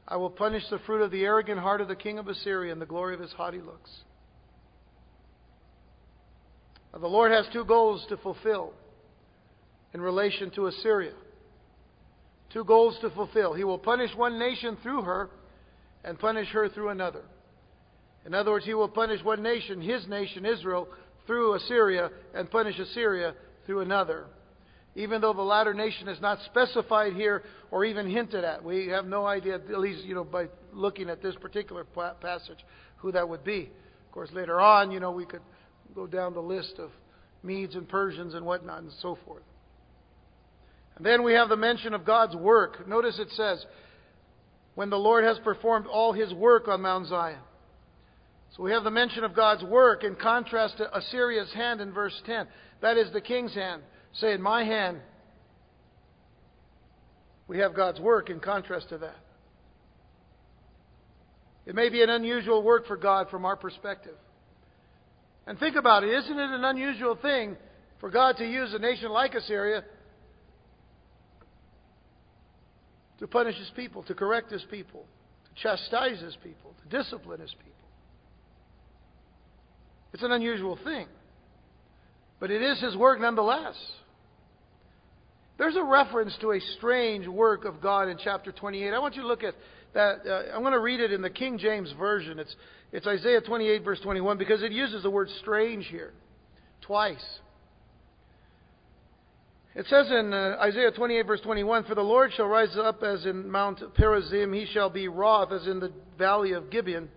[0.07, 2.81] I will punish the fruit of the arrogant heart of the king of Assyria and
[2.81, 3.91] the glory of his haughty looks.
[6.93, 8.73] Now, the Lord has two goals to fulfill
[9.93, 11.13] in relation to Assyria.
[12.51, 13.53] Two goals to fulfill.
[13.53, 15.29] He will punish one nation through her
[16.03, 17.23] and punish her through another.
[18.25, 20.87] In other words, he will punish one nation, his nation, Israel,
[21.27, 23.35] through Assyria and punish Assyria
[23.65, 24.25] through another.
[24.95, 28.63] Even though the latter nation is not specified here or even hinted at.
[28.63, 32.57] We have no idea, at least you know, by looking at this particular passage,
[32.97, 33.69] who that would be.
[34.07, 35.43] Of course, later on, you know, we could
[35.93, 36.89] go down the list of
[37.43, 39.43] Medes and Persians and whatnot and so forth.
[40.99, 42.87] Then we have the mention of God's work.
[42.87, 43.65] Notice it says,
[44.75, 47.39] when the Lord has performed all his work on Mount Zion.
[48.55, 52.19] So we have the mention of God's work in contrast to Assyria's hand in verse
[52.25, 52.47] 10.
[52.81, 53.81] That is the king's hand.
[54.13, 54.99] Say, in my hand,
[57.47, 59.17] we have God's work in contrast to that.
[61.65, 64.15] It may be an unusual work for God from our perspective.
[65.45, 66.09] And think about it.
[66.09, 67.57] Isn't it an unusual thing
[67.99, 69.83] for God to use a nation like Assyria
[73.19, 75.05] to punish his people, to correct his people,
[75.45, 77.73] to chastise his people, to discipline his people?
[80.13, 81.07] It's an unusual thing.
[82.39, 83.75] But it is his work nonetheless.
[85.57, 88.93] There's a reference to a strange work of God in chapter 28.
[88.93, 89.55] I want you to look at
[89.93, 90.19] that.
[90.25, 92.39] Uh, I'm going to read it in the King James Version.
[92.39, 92.55] It's,
[92.93, 96.13] it's Isaiah 28, verse 21, because it uses the word strange here
[96.81, 97.23] twice.
[99.79, 103.25] It says in uh, Isaiah 28, verse 21 For the Lord shall rise up as
[103.25, 107.07] in Mount Perazim, he shall be wroth as in the valley of Gibeon,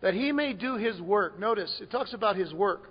[0.00, 1.38] that he may do his work.
[1.38, 2.90] Notice, it talks about his work.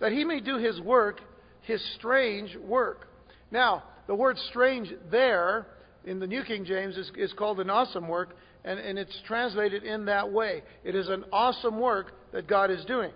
[0.00, 1.20] That he may do his work,
[1.64, 3.08] his strange work.
[3.50, 5.66] Now, the word strange there
[6.06, 9.84] in the New King James is, is called an awesome work, and, and it's translated
[9.84, 10.62] in that way.
[10.82, 13.12] It is an awesome work that God is doing.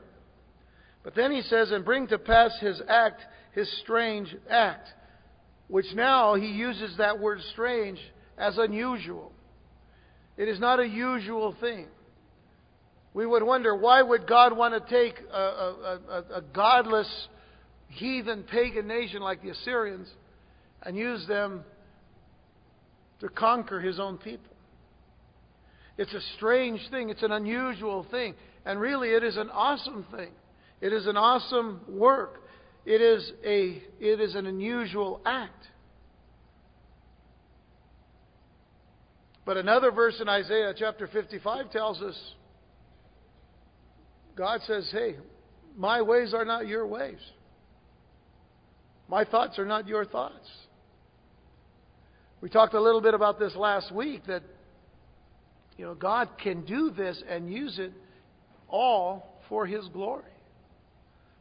[1.03, 4.89] But then he says, and bring to pass his act, his strange act,
[5.69, 7.99] which now he uses that word strange
[8.37, 9.33] as unusual.
[10.37, 11.87] It is not a usual thing.
[13.15, 17.29] We would wonder why would God want to take a, a, a, a godless,
[17.89, 20.09] heathen, pagan nation like the Assyrians
[20.83, 21.65] and use them
[23.21, 24.55] to conquer his own people.
[25.97, 30.31] It's a strange thing, it's an unusual thing, and really it is an awesome thing.
[30.81, 32.41] It is an awesome work.
[32.89, 35.67] It is a it is an unusual act.
[39.45, 42.19] But another verse in Isaiah chapter 55 tells us
[44.37, 45.17] God says, "Hey,
[45.77, 47.21] my ways are not your ways.
[49.07, 50.49] My thoughts are not your thoughts."
[52.41, 54.45] We talked a little bit about this last week that
[55.77, 57.93] you know God can do this and use it
[58.67, 60.33] all for his glory.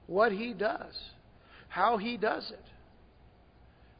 [0.08, 0.94] What he does
[1.68, 2.64] how He does it.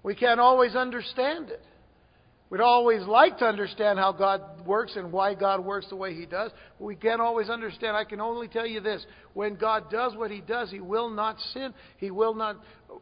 [0.04, 1.62] We can't always understand it.
[2.50, 6.26] We'd always like to understand how God works and why God works the way He
[6.26, 6.52] does.
[6.80, 7.98] We can't always understand.
[7.98, 9.06] I can only tell you this.
[9.34, 11.74] When God does what He does, He will not sin.
[11.98, 12.58] He will not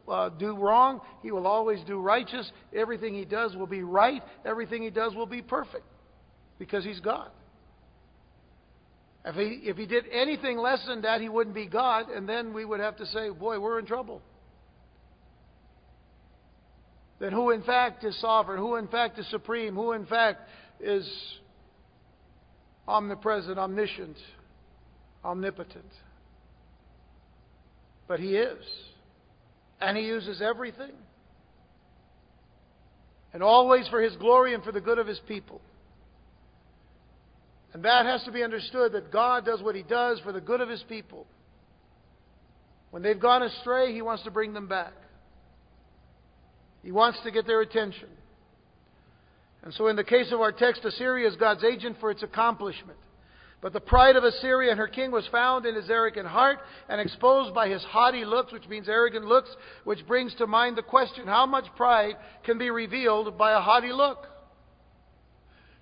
[0.08, 1.00] uh, do wrong.
[1.22, 2.50] He will always do righteous.
[2.74, 4.20] Everything He does will be right.
[4.44, 5.84] Everything He does will be perfect.
[6.58, 7.30] Because He's God.
[9.24, 12.10] If he, if he did anything less than that, He wouldn't be God.
[12.10, 14.22] And then we would have to say, boy, we're in trouble
[17.18, 20.48] then who in fact is sovereign, who in fact is supreme, who in fact
[20.80, 21.08] is
[22.86, 24.16] omnipresent, omniscient,
[25.24, 25.90] omnipotent.
[28.06, 28.64] But He is.
[29.80, 30.92] And He uses everything.
[33.32, 35.60] And always for His glory and for the good of His people.
[37.72, 40.60] And that has to be understood that God does what He does for the good
[40.60, 41.26] of His people.
[42.90, 44.92] When they've gone astray, He wants to bring them back.
[46.86, 48.06] He wants to get their attention.
[49.64, 52.96] And so, in the case of our text, Assyria is God's agent for its accomplishment.
[53.60, 57.00] But the pride of Assyria and her king was found in his arrogant heart and
[57.00, 59.50] exposed by his haughty looks, which means arrogant looks,
[59.82, 63.92] which brings to mind the question how much pride can be revealed by a haughty
[63.92, 64.28] look?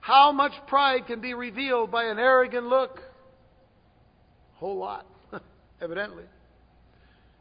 [0.00, 2.96] How much pride can be revealed by an arrogant look?
[4.54, 5.06] A whole lot,
[5.82, 6.24] evidently.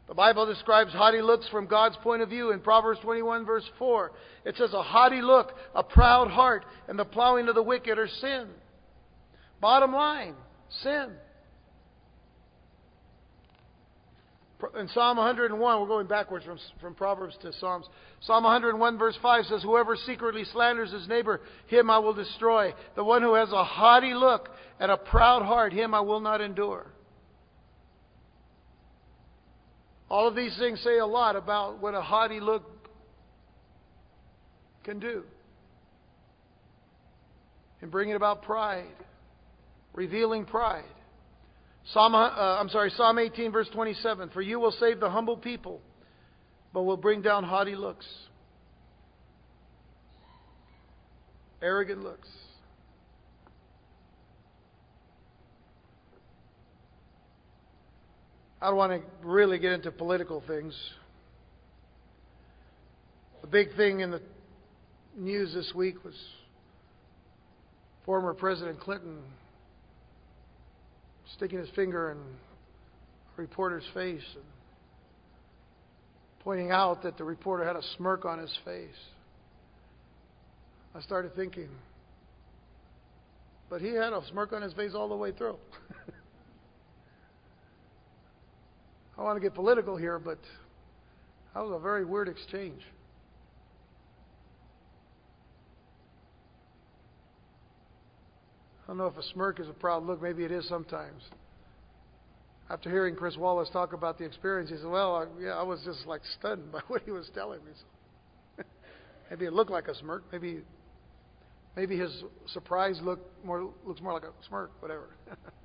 [0.06, 4.12] The Bible describes haughty looks from God's point of view in Proverbs 21, verse 4.
[4.44, 8.08] It says, A haughty look, a proud heart, and the plowing of the wicked are
[8.08, 8.48] sin.
[9.60, 10.34] Bottom line,
[10.82, 11.10] sin.
[14.78, 17.86] In Psalm 101, we're going backwards from, from Proverbs to Psalms.
[18.20, 22.72] Psalm 101, verse 5 says, Whoever secretly slanders his neighbor, him I will destroy.
[22.94, 24.48] The one who has a haughty look
[24.80, 26.86] and a proud heart, him I will not endure.
[30.10, 32.62] All of these things say a lot about what a haughty look
[34.84, 35.24] can do
[37.80, 38.84] in bringing about pride,
[39.94, 40.84] revealing pride.
[41.92, 44.30] Psalm, uh, I'm sorry, Psalm 18, verse 27.
[44.30, 45.80] For you will save the humble people,
[46.72, 48.06] but will bring down haughty looks,
[51.60, 52.28] arrogant looks.
[58.60, 60.74] I don't want to really get into political things.
[63.42, 64.22] The big thing in the
[65.16, 66.14] news this week was
[68.04, 69.18] former President Clinton
[71.36, 74.44] sticking his finger in a reporter's face and
[76.40, 78.88] pointing out that the reporter had a smirk on his face.
[80.94, 81.68] I started thinking,
[83.68, 85.56] but he had a smirk on his face all the way through.
[89.14, 90.38] I don't want to get political here, but
[91.54, 92.82] that was a very weird exchange.
[98.82, 100.20] I don't know if a smirk is a proud look.
[100.20, 101.22] Maybe it is sometimes.
[102.68, 105.80] After hearing Chris Wallace talk about the experience, he said, "Well, I, yeah, I was
[105.84, 107.70] just like stunned by what he was telling me."
[108.56, 108.64] So
[109.30, 110.24] maybe it looked like a smirk.
[110.32, 110.62] Maybe,
[111.76, 114.70] maybe his surprise look more looks more like a smirk.
[114.82, 115.08] Whatever.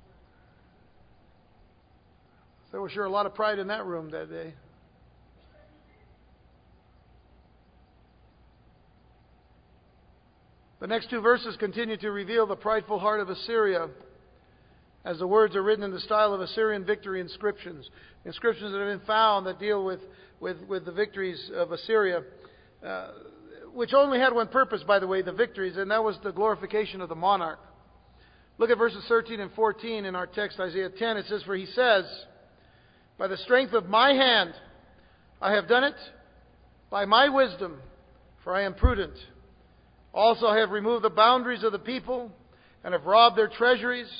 [2.72, 4.54] There was sure a lot of pride in that room that day.
[10.80, 13.88] The next two verses continue to reveal the prideful heart of Assyria
[15.04, 17.88] as the words are written in the style of Assyrian victory inscriptions.
[18.24, 20.00] Inscriptions that have been found that deal with,
[20.40, 22.22] with, with the victories of Assyria,
[22.84, 23.08] uh,
[23.74, 27.00] which only had one purpose, by the way, the victories, and that was the glorification
[27.00, 27.58] of the monarch.
[28.58, 31.16] Look at verses 13 and 14 in our text, Isaiah 10.
[31.16, 32.04] It says, For he says,
[33.20, 34.54] by the strength of my hand
[35.42, 35.94] I have done it,
[36.88, 37.78] by my wisdom,
[38.42, 39.12] for I am prudent.
[40.14, 42.32] Also I have removed the boundaries of the people,
[42.82, 44.10] and have robbed their treasuries.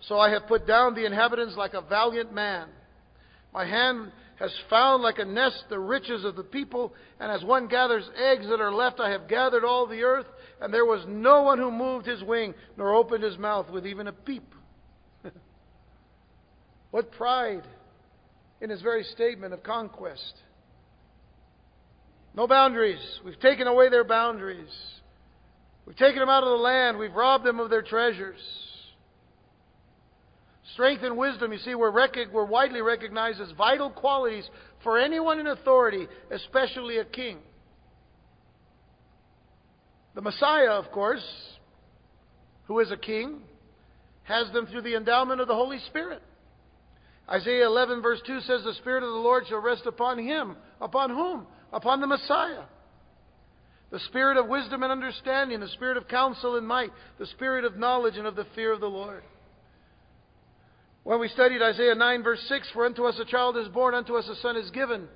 [0.00, 2.66] So I have put down the inhabitants like a valiant man.
[3.54, 7.68] My hand has found like a nest the riches of the people, and as one
[7.68, 10.26] gathers eggs that are left, I have gathered all the earth,
[10.60, 14.08] and there was no one who moved his wing, nor opened his mouth with even
[14.08, 14.54] a peep.
[16.90, 17.62] what pride!
[18.60, 20.34] In his very statement of conquest.
[22.34, 23.00] No boundaries.
[23.24, 24.70] We've taken away their boundaries.
[25.86, 26.98] We've taken them out of the land.
[26.98, 28.40] We've robbed them of their treasures.
[30.74, 34.48] Strength and wisdom, you see, were, rec- were widely recognized as vital qualities
[34.84, 37.38] for anyone in authority, especially a king.
[40.14, 41.24] The Messiah, of course,
[42.66, 43.40] who is a king,
[44.22, 46.22] has them through the endowment of the Holy Spirit.
[47.30, 50.56] Isaiah 11, verse 2 says, The Spirit of the Lord shall rest upon him.
[50.80, 51.46] Upon whom?
[51.72, 52.64] Upon the Messiah.
[53.92, 57.76] The Spirit of wisdom and understanding, the Spirit of counsel and might, the Spirit of
[57.76, 59.22] knowledge and of the fear of the Lord.
[61.02, 64.16] When we studied Isaiah 9, verse 6, For unto us a child is born, unto
[64.16, 65.08] us a son is given,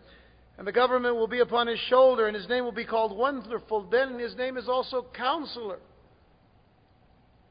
[0.57, 3.89] and the government will be upon his shoulder, and his name will be called Wonderful.
[3.91, 5.79] Then his name is also Counselor.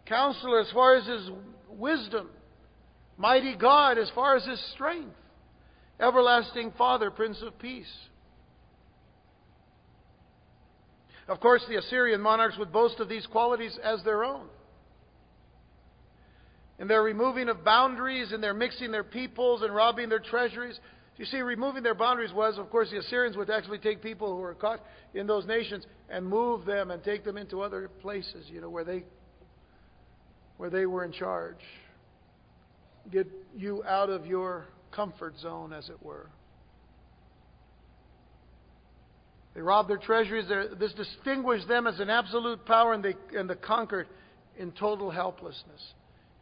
[0.05, 1.29] Counselor as far as his
[1.69, 2.29] wisdom
[3.17, 5.15] Mighty God as far as his strength.
[5.99, 7.91] Everlasting Father, Prince of Peace.
[11.27, 14.47] Of course, the Assyrian monarchs would boast of these qualities as their own.
[16.79, 20.77] In their removing of boundaries, in their mixing their peoples and robbing their treasuries.
[21.17, 24.41] You see, removing their boundaries was, of course, the Assyrians would actually take people who
[24.41, 24.81] were caught
[25.13, 28.83] in those nations and move them and take them into other places, you know, where
[28.83, 29.03] they
[30.57, 31.57] where they were in charge
[33.11, 36.29] get you out of your comfort zone, as it were.
[39.55, 40.45] They robbed their treasuries.
[40.79, 44.07] This distinguished them as an absolute power, and, they, and the conquered
[44.57, 45.93] in total helplessness.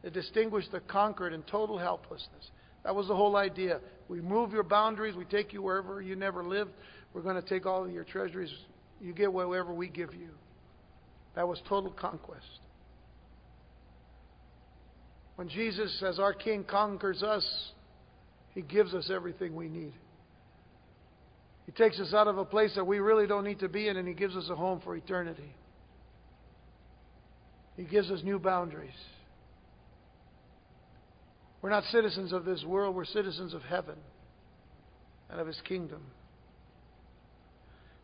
[0.04, 2.50] It distinguished the conquered in total helplessness.
[2.84, 3.80] That was the whole idea.
[4.08, 5.16] We move your boundaries.
[5.16, 6.72] We take you wherever you never lived.
[7.14, 8.52] We're going to take all of your treasuries.
[9.02, 10.30] You get whatever we give you.
[11.36, 12.46] That was total conquest.
[15.36, 17.46] When Jesus, as our King, conquers us,
[18.54, 19.94] He gives us everything we need.
[21.66, 23.98] He takes us out of a place that we really don't need to be in,
[23.98, 25.56] and He gives us a home for eternity.
[27.78, 28.90] He gives us new boundaries.
[31.62, 33.96] We're not citizens of this world, we're citizens of heaven
[35.30, 36.02] and of His kingdom.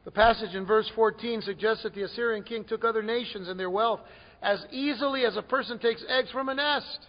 [0.05, 3.69] The passage in verse 14 suggests that the Assyrian king took other nations and their
[3.69, 3.99] wealth
[4.41, 6.99] as easily as a person takes eggs from a nest.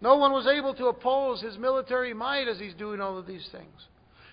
[0.00, 3.46] No one was able to oppose his military might as he's doing all of these
[3.50, 3.86] things.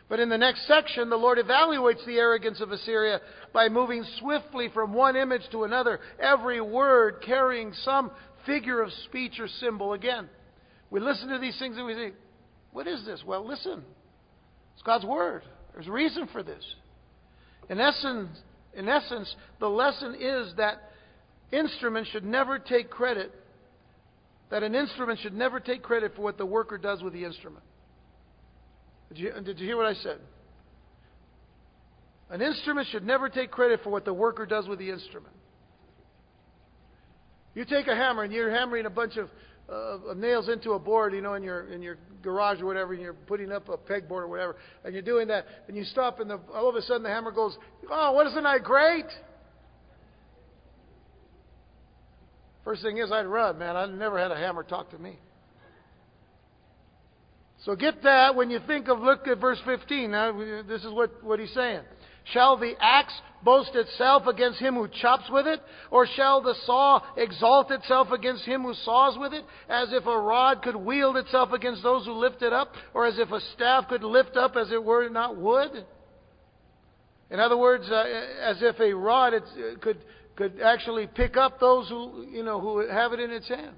[0.08, 3.22] But in the next section, the Lord evaluates the arrogance of Assyria
[3.54, 8.12] by moving swiftly from one image to another, every word carrying some
[8.46, 9.94] figure of speech or symbol.
[9.94, 10.30] Again,
[10.92, 12.12] we listen to these things and we say,
[12.72, 13.24] what is this?
[13.26, 13.84] Well, listen.
[14.76, 15.44] It's God's Word.
[15.74, 16.64] There's a reason for this.
[17.70, 18.38] In essence,
[18.76, 20.92] in essence, the lesson is that
[21.52, 23.34] instruments should never take credit
[24.50, 27.64] that an instrument should never take credit for what the worker does with the instrument.
[29.10, 30.20] Did you, did you hear what I said?
[32.30, 35.34] An instrument should never take credit for what the worker does with the instrument.
[37.54, 39.30] You take a hammer and you're hammering a bunch of,
[39.70, 42.94] uh, of nails into a board, you know, in your in your garage or whatever,
[42.94, 46.20] and you're putting up a pegboard or whatever, and you're doing that, and you stop,
[46.20, 47.58] and the, all of a sudden the hammer goes,
[47.90, 49.06] "Oh, wasn't that great?"
[52.66, 53.78] First thing is, I'd run, man.
[53.78, 55.20] I never had a hammer talk to me.
[57.64, 60.12] So get that when you think of, look at verse 15.
[60.12, 61.82] Now, this is what, what he's saying.
[62.34, 63.14] Shall the axe
[63.44, 65.62] boast itself against him who chops with it?
[65.92, 69.46] Or shall the saw exalt itself against him who saws with it?
[69.70, 72.74] As if a rod could wield itself against those who lift it up?
[72.96, 75.86] Or as if a staff could lift up as it were not wood?
[77.30, 78.04] In other words, uh,
[78.42, 79.34] as if a rod
[79.82, 79.98] could
[80.36, 83.76] could actually pick up those who, you know, who have it in its hand.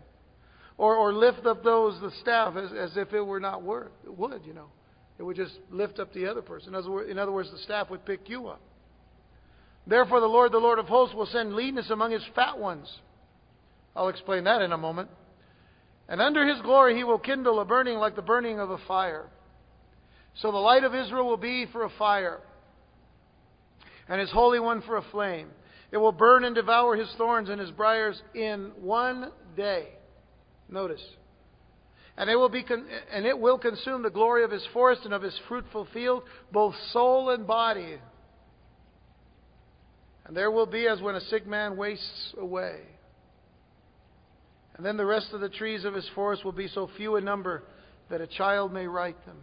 [0.78, 4.16] Or, or lift up those, the staff, as, as if it were not worth, it
[4.16, 4.68] would, you know.
[5.18, 6.70] It would just lift up the other person.
[6.70, 8.62] In other, words, in other words, the staff would pick you up.
[9.88, 12.88] Therefore, the Lord, the Lord of hosts, will send leanness among his fat ones.
[13.95, 15.10] I'll explain that in a moment.
[16.10, 19.26] And under his glory he will kindle a burning like the burning of a fire.
[20.41, 22.39] So the light of Israel will be for a fire,
[24.08, 25.49] and his Holy One for a flame.
[25.91, 29.88] It will burn and devour his thorns and his briars in one day.
[30.69, 31.03] Notice.
[32.17, 35.13] And it will be con- and it will consume the glory of his forest and
[35.13, 37.97] of his fruitful field, both soul and body.
[40.25, 42.81] And there will be as when a sick man wastes away.
[44.75, 47.23] And then the rest of the trees of his forest will be so few in
[47.23, 47.63] number
[48.09, 49.38] that a child may write them.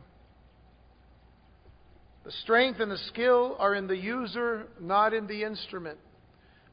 [2.25, 5.99] The strength and the skill are in the user, not in the instrument.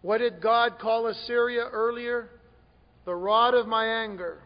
[0.01, 2.29] What did God call Assyria earlier?
[3.05, 4.39] The rod of my anger,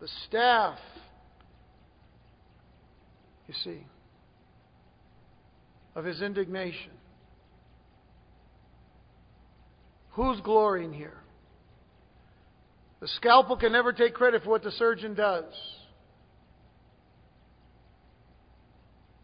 [0.00, 0.78] the staff.
[3.48, 3.86] You see,
[5.94, 6.92] of his indignation.
[10.12, 11.18] Who's glorying here?
[13.00, 15.52] The scalpel can never take credit for what the surgeon does.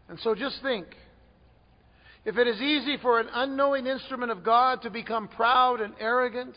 [0.09, 0.87] And so just think
[2.25, 6.55] if it is easy for an unknowing instrument of God to become proud and arrogant,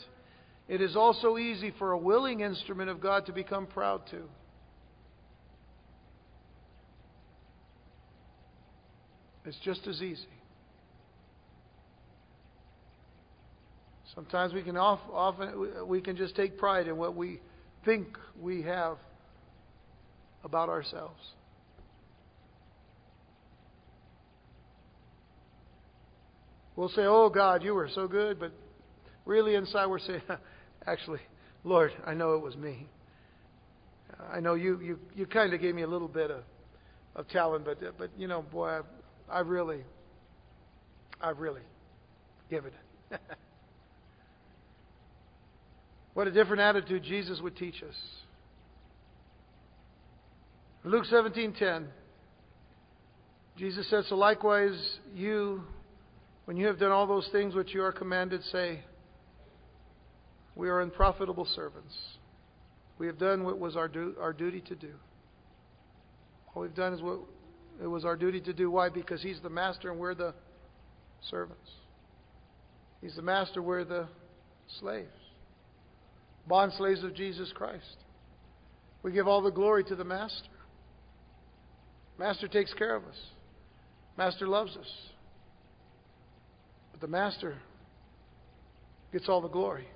[0.69, 4.29] it is also easy for a willing instrument of God to become proud too.
[9.45, 10.27] It's just as easy.
[14.15, 17.41] Sometimes we can off, often we can just take pride in what we
[17.85, 18.07] think
[18.41, 18.99] we have
[20.45, 21.21] about ourselves.
[26.77, 28.53] We'll say, "Oh God, you were so good," but
[29.25, 30.23] really inside we're saying,
[30.87, 31.21] "Actually,
[31.65, 32.89] Lord, I know it was me.
[34.33, 36.43] I know you you you kind of gave me a little bit of
[37.15, 38.81] of talent, but but you know, boy,
[39.31, 39.85] I, I really,
[41.21, 41.63] I really
[42.51, 42.73] given
[43.11, 43.21] it."
[46.15, 47.95] What a different attitude Jesus would teach us.
[50.85, 51.87] Luke 17:10
[53.57, 55.63] Jesus says, "So likewise you
[56.45, 58.81] when you have done all those things which you are commanded say,
[60.55, 61.95] we are unprofitable servants.
[62.99, 64.93] We have done what was our, du- our duty to do.
[66.55, 67.21] All we've done is what
[67.83, 68.71] it was our duty to do.
[68.71, 68.91] Why?
[68.91, 70.35] Because He's the master and we're the
[71.31, 71.71] servants.
[73.01, 74.09] He's the master, we're the
[74.81, 75.09] slaves
[76.47, 77.97] bond slaves of Jesus Christ.
[79.03, 80.49] We give all the glory to the Master.
[82.19, 83.19] Master takes care of us.
[84.17, 84.87] Master loves us.
[87.03, 87.59] The Master
[89.13, 89.87] gets all the glory.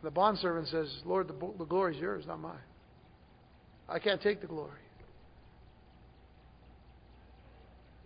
[0.00, 2.60] And the bondservant says, Lord, the, the glory is yours, not mine.
[3.88, 4.70] I can't take the glory.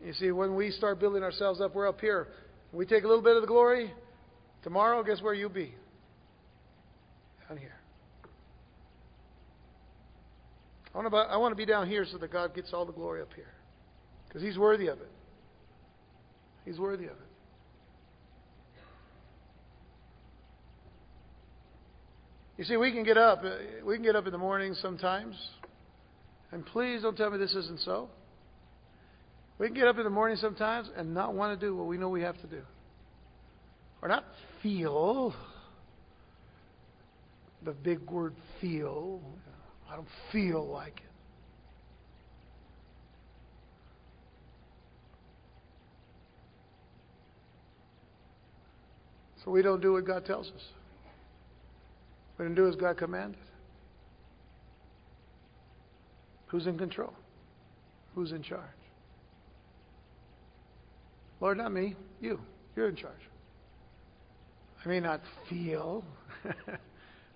[0.03, 2.29] You see, when we start building ourselves up, we're up here.
[2.73, 3.93] We take a little bit of the glory.
[4.63, 5.75] Tomorrow, guess where you'll be?
[7.49, 7.75] down here.
[10.95, 12.93] I want, to, I want to be down here so that God gets all the
[12.93, 13.53] glory up here.
[14.29, 15.11] Because He's worthy of it.
[16.65, 17.17] He's worthy of it.
[22.59, 23.43] You see, we can get up.
[23.45, 25.35] Uh, we can get up in the morning sometimes.
[26.53, 28.09] And please don't tell me this isn't so.
[29.59, 31.97] We can get up in the morning sometimes and not want to do what we
[31.97, 32.63] know we have to do.
[34.01, 34.25] Or not
[34.63, 35.35] feel
[37.65, 39.21] the big word feel.
[39.91, 41.12] I don't feel like it.
[49.45, 50.63] So we don't do what God tells us.
[52.39, 53.39] We don't do as God commanded.
[56.47, 57.13] Who's in control?
[58.15, 58.61] Who's in charge?
[61.41, 61.97] Lord, not me.
[62.21, 62.39] You.
[62.77, 63.13] You're in charge.
[64.85, 66.05] I may not feel.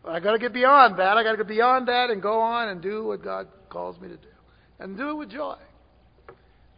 [0.02, 1.16] but I got to get beyond that.
[1.16, 4.08] I got to get beyond that and go on and do what God calls me
[4.08, 4.28] to do,
[4.78, 5.56] and do it with joy,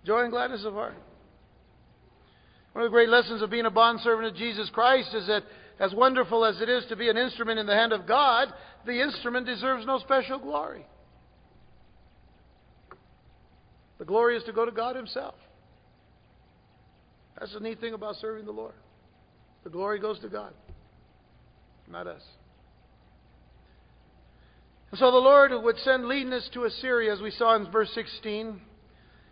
[0.04, 0.94] joy and gladness of heart.
[2.78, 5.42] One of the great lessons of being a bondservant of Jesus Christ is that,
[5.80, 8.54] as wonderful as it is to be an instrument in the hand of God,
[8.86, 10.86] the instrument deserves no special glory.
[13.98, 15.34] The glory is to go to God Himself.
[17.36, 18.74] That's the neat thing about serving the Lord.
[19.64, 20.52] The glory goes to God,
[21.90, 22.22] not us.
[24.92, 27.90] And so the Lord who would send leanness to Assyria, as we saw in verse
[27.96, 28.60] 16.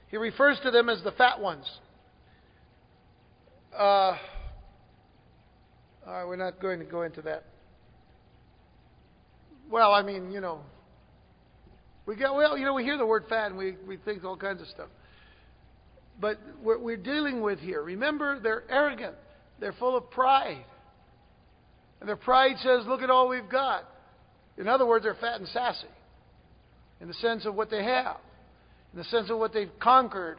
[0.08, 1.64] He refers to them as the fat ones.
[3.76, 4.16] Uh,
[6.06, 7.44] all right, we're not going to go into that.
[9.70, 10.60] Well, I mean, you know,
[12.06, 14.36] we get well, you know, we hear the word fat and we we think all
[14.36, 14.88] kinds of stuff.
[16.18, 19.14] But what we're dealing with here, remember, they're arrogant.
[19.60, 20.64] They're full of pride.
[22.00, 23.84] And their pride says, "Look at all we've got."
[24.56, 25.88] In other words, they're fat and sassy
[27.02, 28.16] in the sense of what they have,
[28.94, 30.38] in the sense of what they've conquered,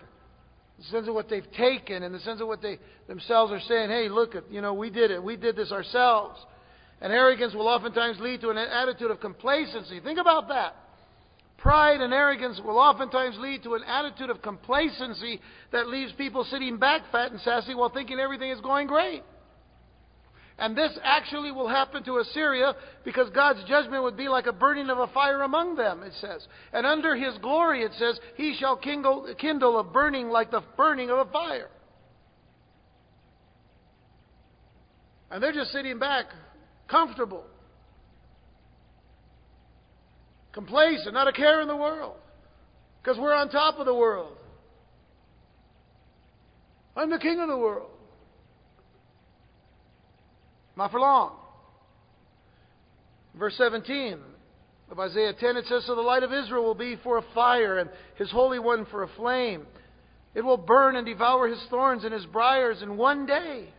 [0.77, 3.89] the sense of what they've taken, in the sense of what they themselves are saying,
[3.89, 5.23] hey, look you know, we did it.
[5.23, 6.39] We did this ourselves.
[7.01, 9.99] And arrogance will oftentimes lead to an attitude of complacency.
[9.99, 10.75] Think about that.
[11.57, 16.77] Pride and arrogance will oftentimes lead to an attitude of complacency that leaves people sitting
[16.77, 19.23] back fat and sassy while thinking everything is going great.
[20.59, 22.73] And this actually will happen to Assyria
[23.05, 26.47] because God's judgment would be like a burning of a fire among them, it says.
[26.73, 31.11] And under his glory, it says, he shall kindle, kindle a burning like the burning
[31.11, 31.69] of a fire.
[35.29, 36.25] And they're just sitting back,
[36.87, 37.43] comfortable,
[40.53, 42.15] complacent, not a care in the world,
[43.03, 44.35] because we're on top of the world.
[46.95, 47.91] I'm the king of the world.
[50.77, 51.31] Not for long.
[53.37, 54.17] Verse 17
[54.91, 57.79] of Isaiah 10, it says, So the light of Israel will be for a fire,
[57.79, 59.65] and his Holy One for a flame.
[60.35, 63.69] It will burn and devour his thorns and his briers in one day.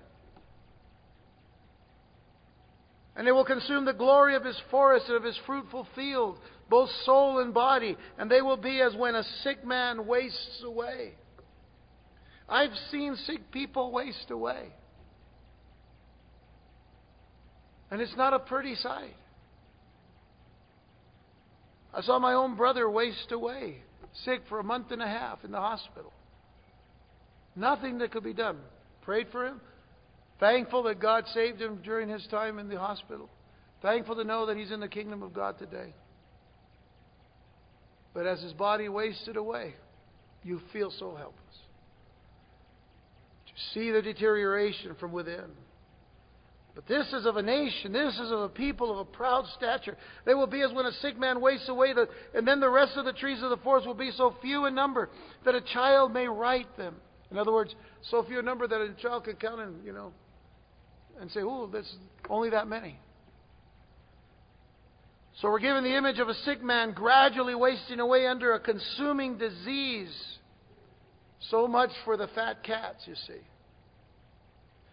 [3.17, 6.39] And it will consume the glory of his forest and of his fruitful field,
[6.69, 11.15] both soul and body, and they will be as when a sick man wastes away.
[12.49, 14.73] I've seen sick people waste away.
[17.91, 19.15] And it's not a pretty sight.
[21.95, 23.79] I saw my own brother waste away,
[24.25, 26.13] sick for a month and a half in the hospital.
[27.57, 28.59] Nothing that could be done.
[29.03, 29.61] Prayed for him.
[30.39, 33.29] Thankful that God saved him during his time in the hospital.
[33.83, 35.95] Thankful to know that he's in the kingdom of God today.
[38.15, 39.75] But as his body wasted away,
[40.43, 41.35] you feel so helpless.
[43.47, 45.51] To see the deterioration from within.
[46.79, 49.97] But this is of a nation, this is of a people of a proud stature.
[50.25, 52.07] They will be as when a sick man wastes away, the,
[52.37, 54.77] and then the rest of the trees of the forest will be so few in
[54.77, 55.11] number
[55.45, 56.95] that a child may write them.
[57.33, 60.13] In other words, so few in number that a child can count and, you know,
[61.21, 61.93] and say, oh, there's
[62.31, 63.01] only that many.
[65.41, 69.37] So we're given the image of a sick man gradually wasting away under a consuming
[69.37, 70.15] disease.
[71.51, 73.41] So much for the fat cats, you see.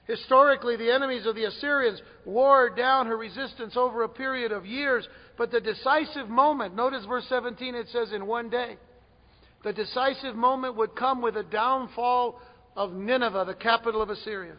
[0.08, 5.08] Historically, the enemies of the Assyrians wore down her resistance over a period of years,
[5.38, 8.78] but the decisive moment, notice verse 17, it says, in one day.
[9.64, 12.40] The decisive moment would come with the downfall
[12.76, 14.54] of Nineveh, the capital of Assyria,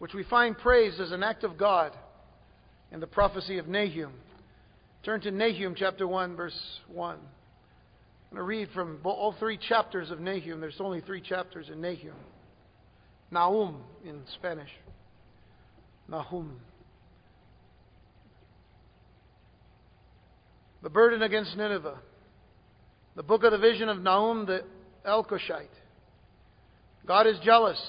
[0.00, 1.92] which we find praised as an act of God
[2.90, 4.14] in the prophecy of Nahum.
[5.04, 7.14] Turn to Nahum chapter 1, verse 1.
[7.14, 7.20] I'm
[8.30, 10.60] going to read from all three chapters of Nahum.
[10.60, 12.14] There's only three chapters in Nahum.
[13.34, 14.70] Nahum in Spanish.
[16.08, 16.60] Nahum.
[20.84, 21.98] The burden against Nineveh.
[23.16, 24.62] The book of the vision of Nahum the
[25.04, 25.66] Elkoshite.
[27.06, 27.80] God is jealous,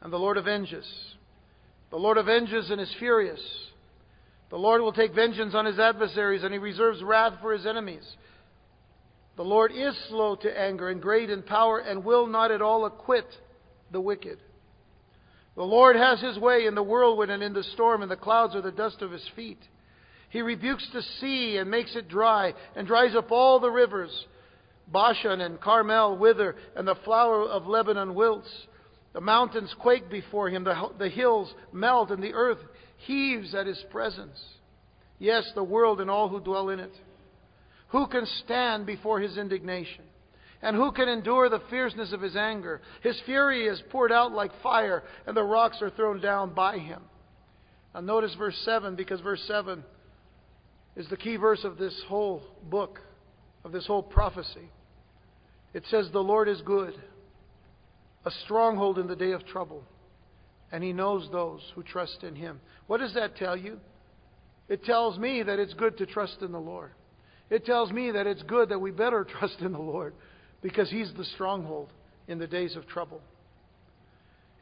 [0.00, 0.86] and the Lord avenges.
[1.90, 3.40] The Lord avenges and is furious.
[4.50, 8.04] The Lord will take vengeance on his adversaries, and he reserves wrath for his enemies.
[9.36, 12.86] The Lord is slow to anger and great in power, and will not at all
[12.86, 13.26] acquit
[13.90, 14.38] the wicked.
[15.56, 18.54] The Lord has his way in the whirlwind and in the storm, and the clouds
[18.54, 19.58] are the dust of his feet.
[20.28, 24.10] He rebukes the sea and makes it dry, and dries up all the rivers.
[24.88, 28.50] Bashan and Carmel wither, and the flower of Lebanon wilts.
[29.14, 32.58] The mountains quake before him, the, the hills melt, and the earth
[32.98, 34.38] heaves at his presence.
[35.18, 36.92] Yes, the world and all who dwell in it.
[37.88, 40.04] Who can stand before his indignation?
[40.62, 42.80] And who can endure the fierceness of his anger?
[43.02, 47.02] His fury is poured out like fire, and the rocks are thrown down by him.
[47.94, 49.84] Now, notice verse 7, because verse 7
[50.96, 53.00] is the key verse of this whole book,
[53.64, 54.70] of this whole prophecy.
[55.74, 56.94] It says, The Lord is good,
[58.24, 59.82] a stronghold in the day of trouble,
[60.72, 62.60] and he knows those who trust in him.
[62.86, 63.78] What does that tell you?
[64.68, 66.92] It tells me that it's good to trust in the Lord.
[67.50, 70.14] It tells me that it's good that we better trust in the Lord
[70.66, 71.92] because he's the stronghold
[72.26, 73.20] in the days of trouble.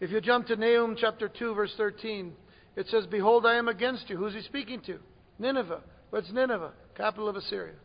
[0.00, 2.34] If you jump to Nahum chapter 2, verse 13,
[2.76, 4.18] it says, Behold, I am against you.
[4.18, 4.98] Who's he speaking to?
[5.38, 5.80] Nineveh.
[6.10, 6.72] What's Nineveh?
[6.94, 7.76] Capital of Assyria.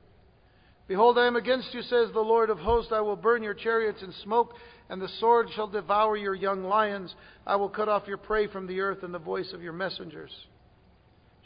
[0.90, 2.92] Behold, I am against you, says the Lord of hosts.
[2.94, 4.54] I will burn your chariots in smoke,
[4.90, 7.16] and the sword shall devour your young lions.
[7.48, 10.32] I will cut off your prey from the earth, and the voice of your messengers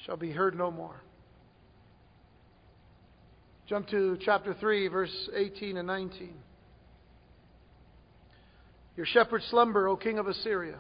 [0.07, 1.03] shall be heard no more.
[3.69, 6.33] Jump to chapter 3, verse 18 and 19.
[8.95, 10.77] Your shepherds slumber, O king of Assyria.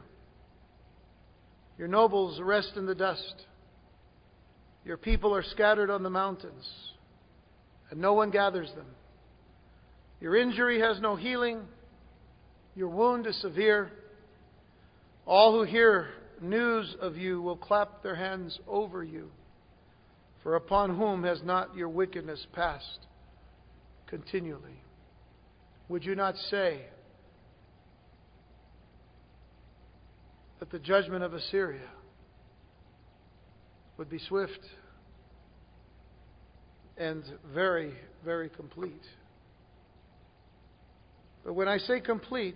[1.77, 3.45] Your nobles rest in the dust.
[4.85, 6.69] Your people are scattered on the mountains,
[7.89, 8.85] and no one gathers them.
[10.19, 11.61] Your injury has no healing.
[12.75, 13.91] Your wound is severe.
[15.25, 16.09] All who hear
[16.41, 19.31] news of you will clap their hands over you.
[20.43, 22.99] For upon whom has not your wickedness passed
[24.07, 24.81] continually?
[25.87, 26.81] Would you not say,
[30.63, 31.89] that the judgment of Assyria
[33.97, 34.61] would be swift
[36.95, 37.21] and
[37.53, 37.91] very,
[38.23, 39.03] very complete.
[41.43, 42.55] But when I say complete,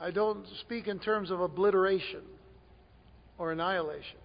[0.00, 2.22] I don't speak in terms of obliteration
[3.36, 4.16] or annihilation.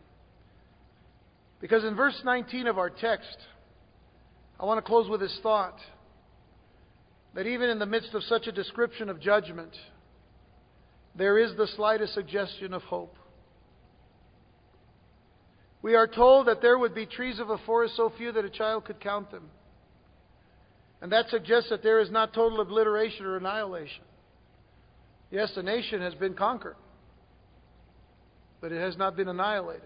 [1.59, 3.38] Because in verse 19 of our text,
[4.57, 5.80] I want to close with this thought
[7.36, 9.76] that even in the midst of such a description of judgment,
[11.18, 13.15] there is the slightest suggestion of hope.
[15.82, 18.49] We are told that there would be trees of a forest so few that a
[18.49, 19.49] child could count them.
[21.01, 24.03] And that suggests that there is not total obliteration or annihilation.
[25.30, 26.76] Yes, the nation has been conquered,
[28.61, 29.84] but it has not been annihilated.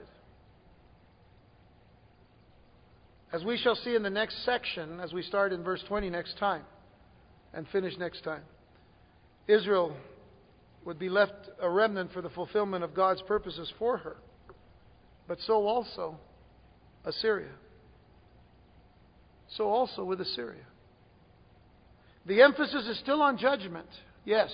[3.34, 6.38] As we shall see in the next section, as we start in verse 20 next
[6.38, 6.63] time,
[7.53, 8.43] and finish next time.
[9.47, 9.95] Israel
[10.86, 14.17] would be left a remnant for the fulfillment of God's purposes for her,
[15.27, 16.17] but so also
[17.05, 17.51] Assyria.
[19.57, 20.65] So also with Assyria.
[22.25, 23.88] The emphasis is still on judgment,
[24.25, 24.51] yes,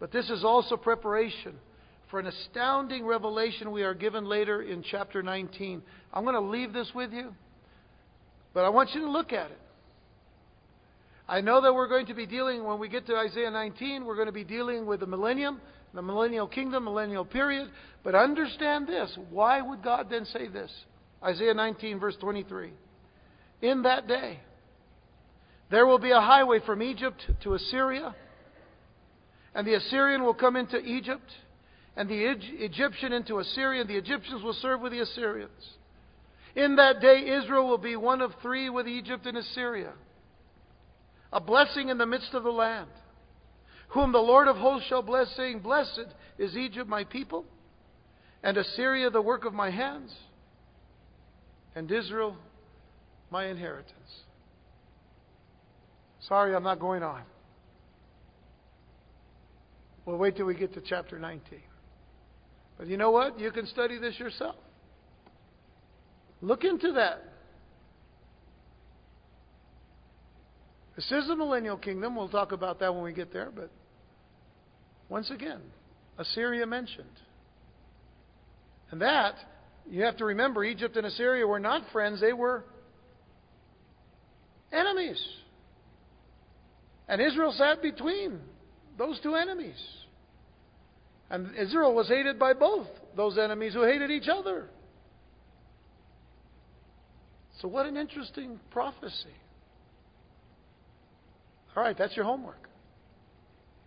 [0.00, 1.54] but this is also preparation
[2.10, 5.82] for an astounding revelation we are given later in chapter 19.
[6.12, 7.34] I'm going to leave this with you,
[8.52, 9.61] but I want you to look at it.
[11.28, 14.16] I know that we're going to be dealing, when we get to Isaiah 19, we're
[14.16, 15.60] going to be dealing with the millennium,
[15.94, 17.70] the millennial kingdom, millennial period.
[18.02, 19.16] But understand this.
[19.30, 20.70] Why would God then say this?
[21.22, 22.72] Isaiah 19, verse 23.
[23.62, 24.40] In that day,
[25.70, 28.14] there will be a highway from Egypt to Assyria,
[29.54, 31.30] and the Assyrian will come into Egypt,
[31.96, 35.50] and the Egyptian into Assyria, and the Egyptians will serve with the Assyrians.
[36.56, 39.92] In that day, Israel will be one of three with Egypt and Assyria
[41.32, 42.90] a blessing in the midst of the land.
[43.88, 46.06] Whom the Lord of hosts shall bless, saying, Blessed
[46.38, 47.44] is Egypt, my people,
[48.42, 50.14] and Assyria, the work of my hands,
[51.74, 52.36] and Israel,
[53.30, 53.94] my inheritance.
[56.28, 57.22] Sorry, I'm not going on.
[60.04, 61.60] We'll wait till we get to chapter 19.
[62.78, 63.38] But you know what?
[63.38, 64.56] You can study this yourself.
[66.40, 67.31] Look into that.
[71.08, 72.14] This is the millennial kingdom.
[72.16, 73.50] We'll talk about that when we get there.
[73.54, 73.70] But
[75.08, 75.60] once again,
[76.18, 77.06] Assyria mentioned.
[78.90, 79.34] And that,
[79.90, 82.64] you have to remember, Egypt and Assyria were not friends, they were
[84.70, 85.20] enemies.
[87.08, 88.38] And Israel sat between
[88.96, 89.80] those two enemies.
[91.30, 92.86] And Israel was hated by both
[93.16, 94.68] those enemies who hated each other.
[97.60, 99.34] So, what an interesting prophecy.
[101.76, 102.68] All right, that's your homework.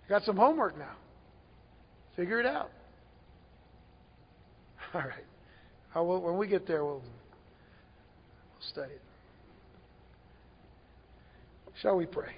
[0.03, 0.95] You got some homework now.
[2.15, 2.71] Figure it out.
[4.93, 5.25] All right.
[5.95, 9.01] Uh, Will, when we get there, we'll, we'll study it.
[11.81, 12.35] Shall we pray?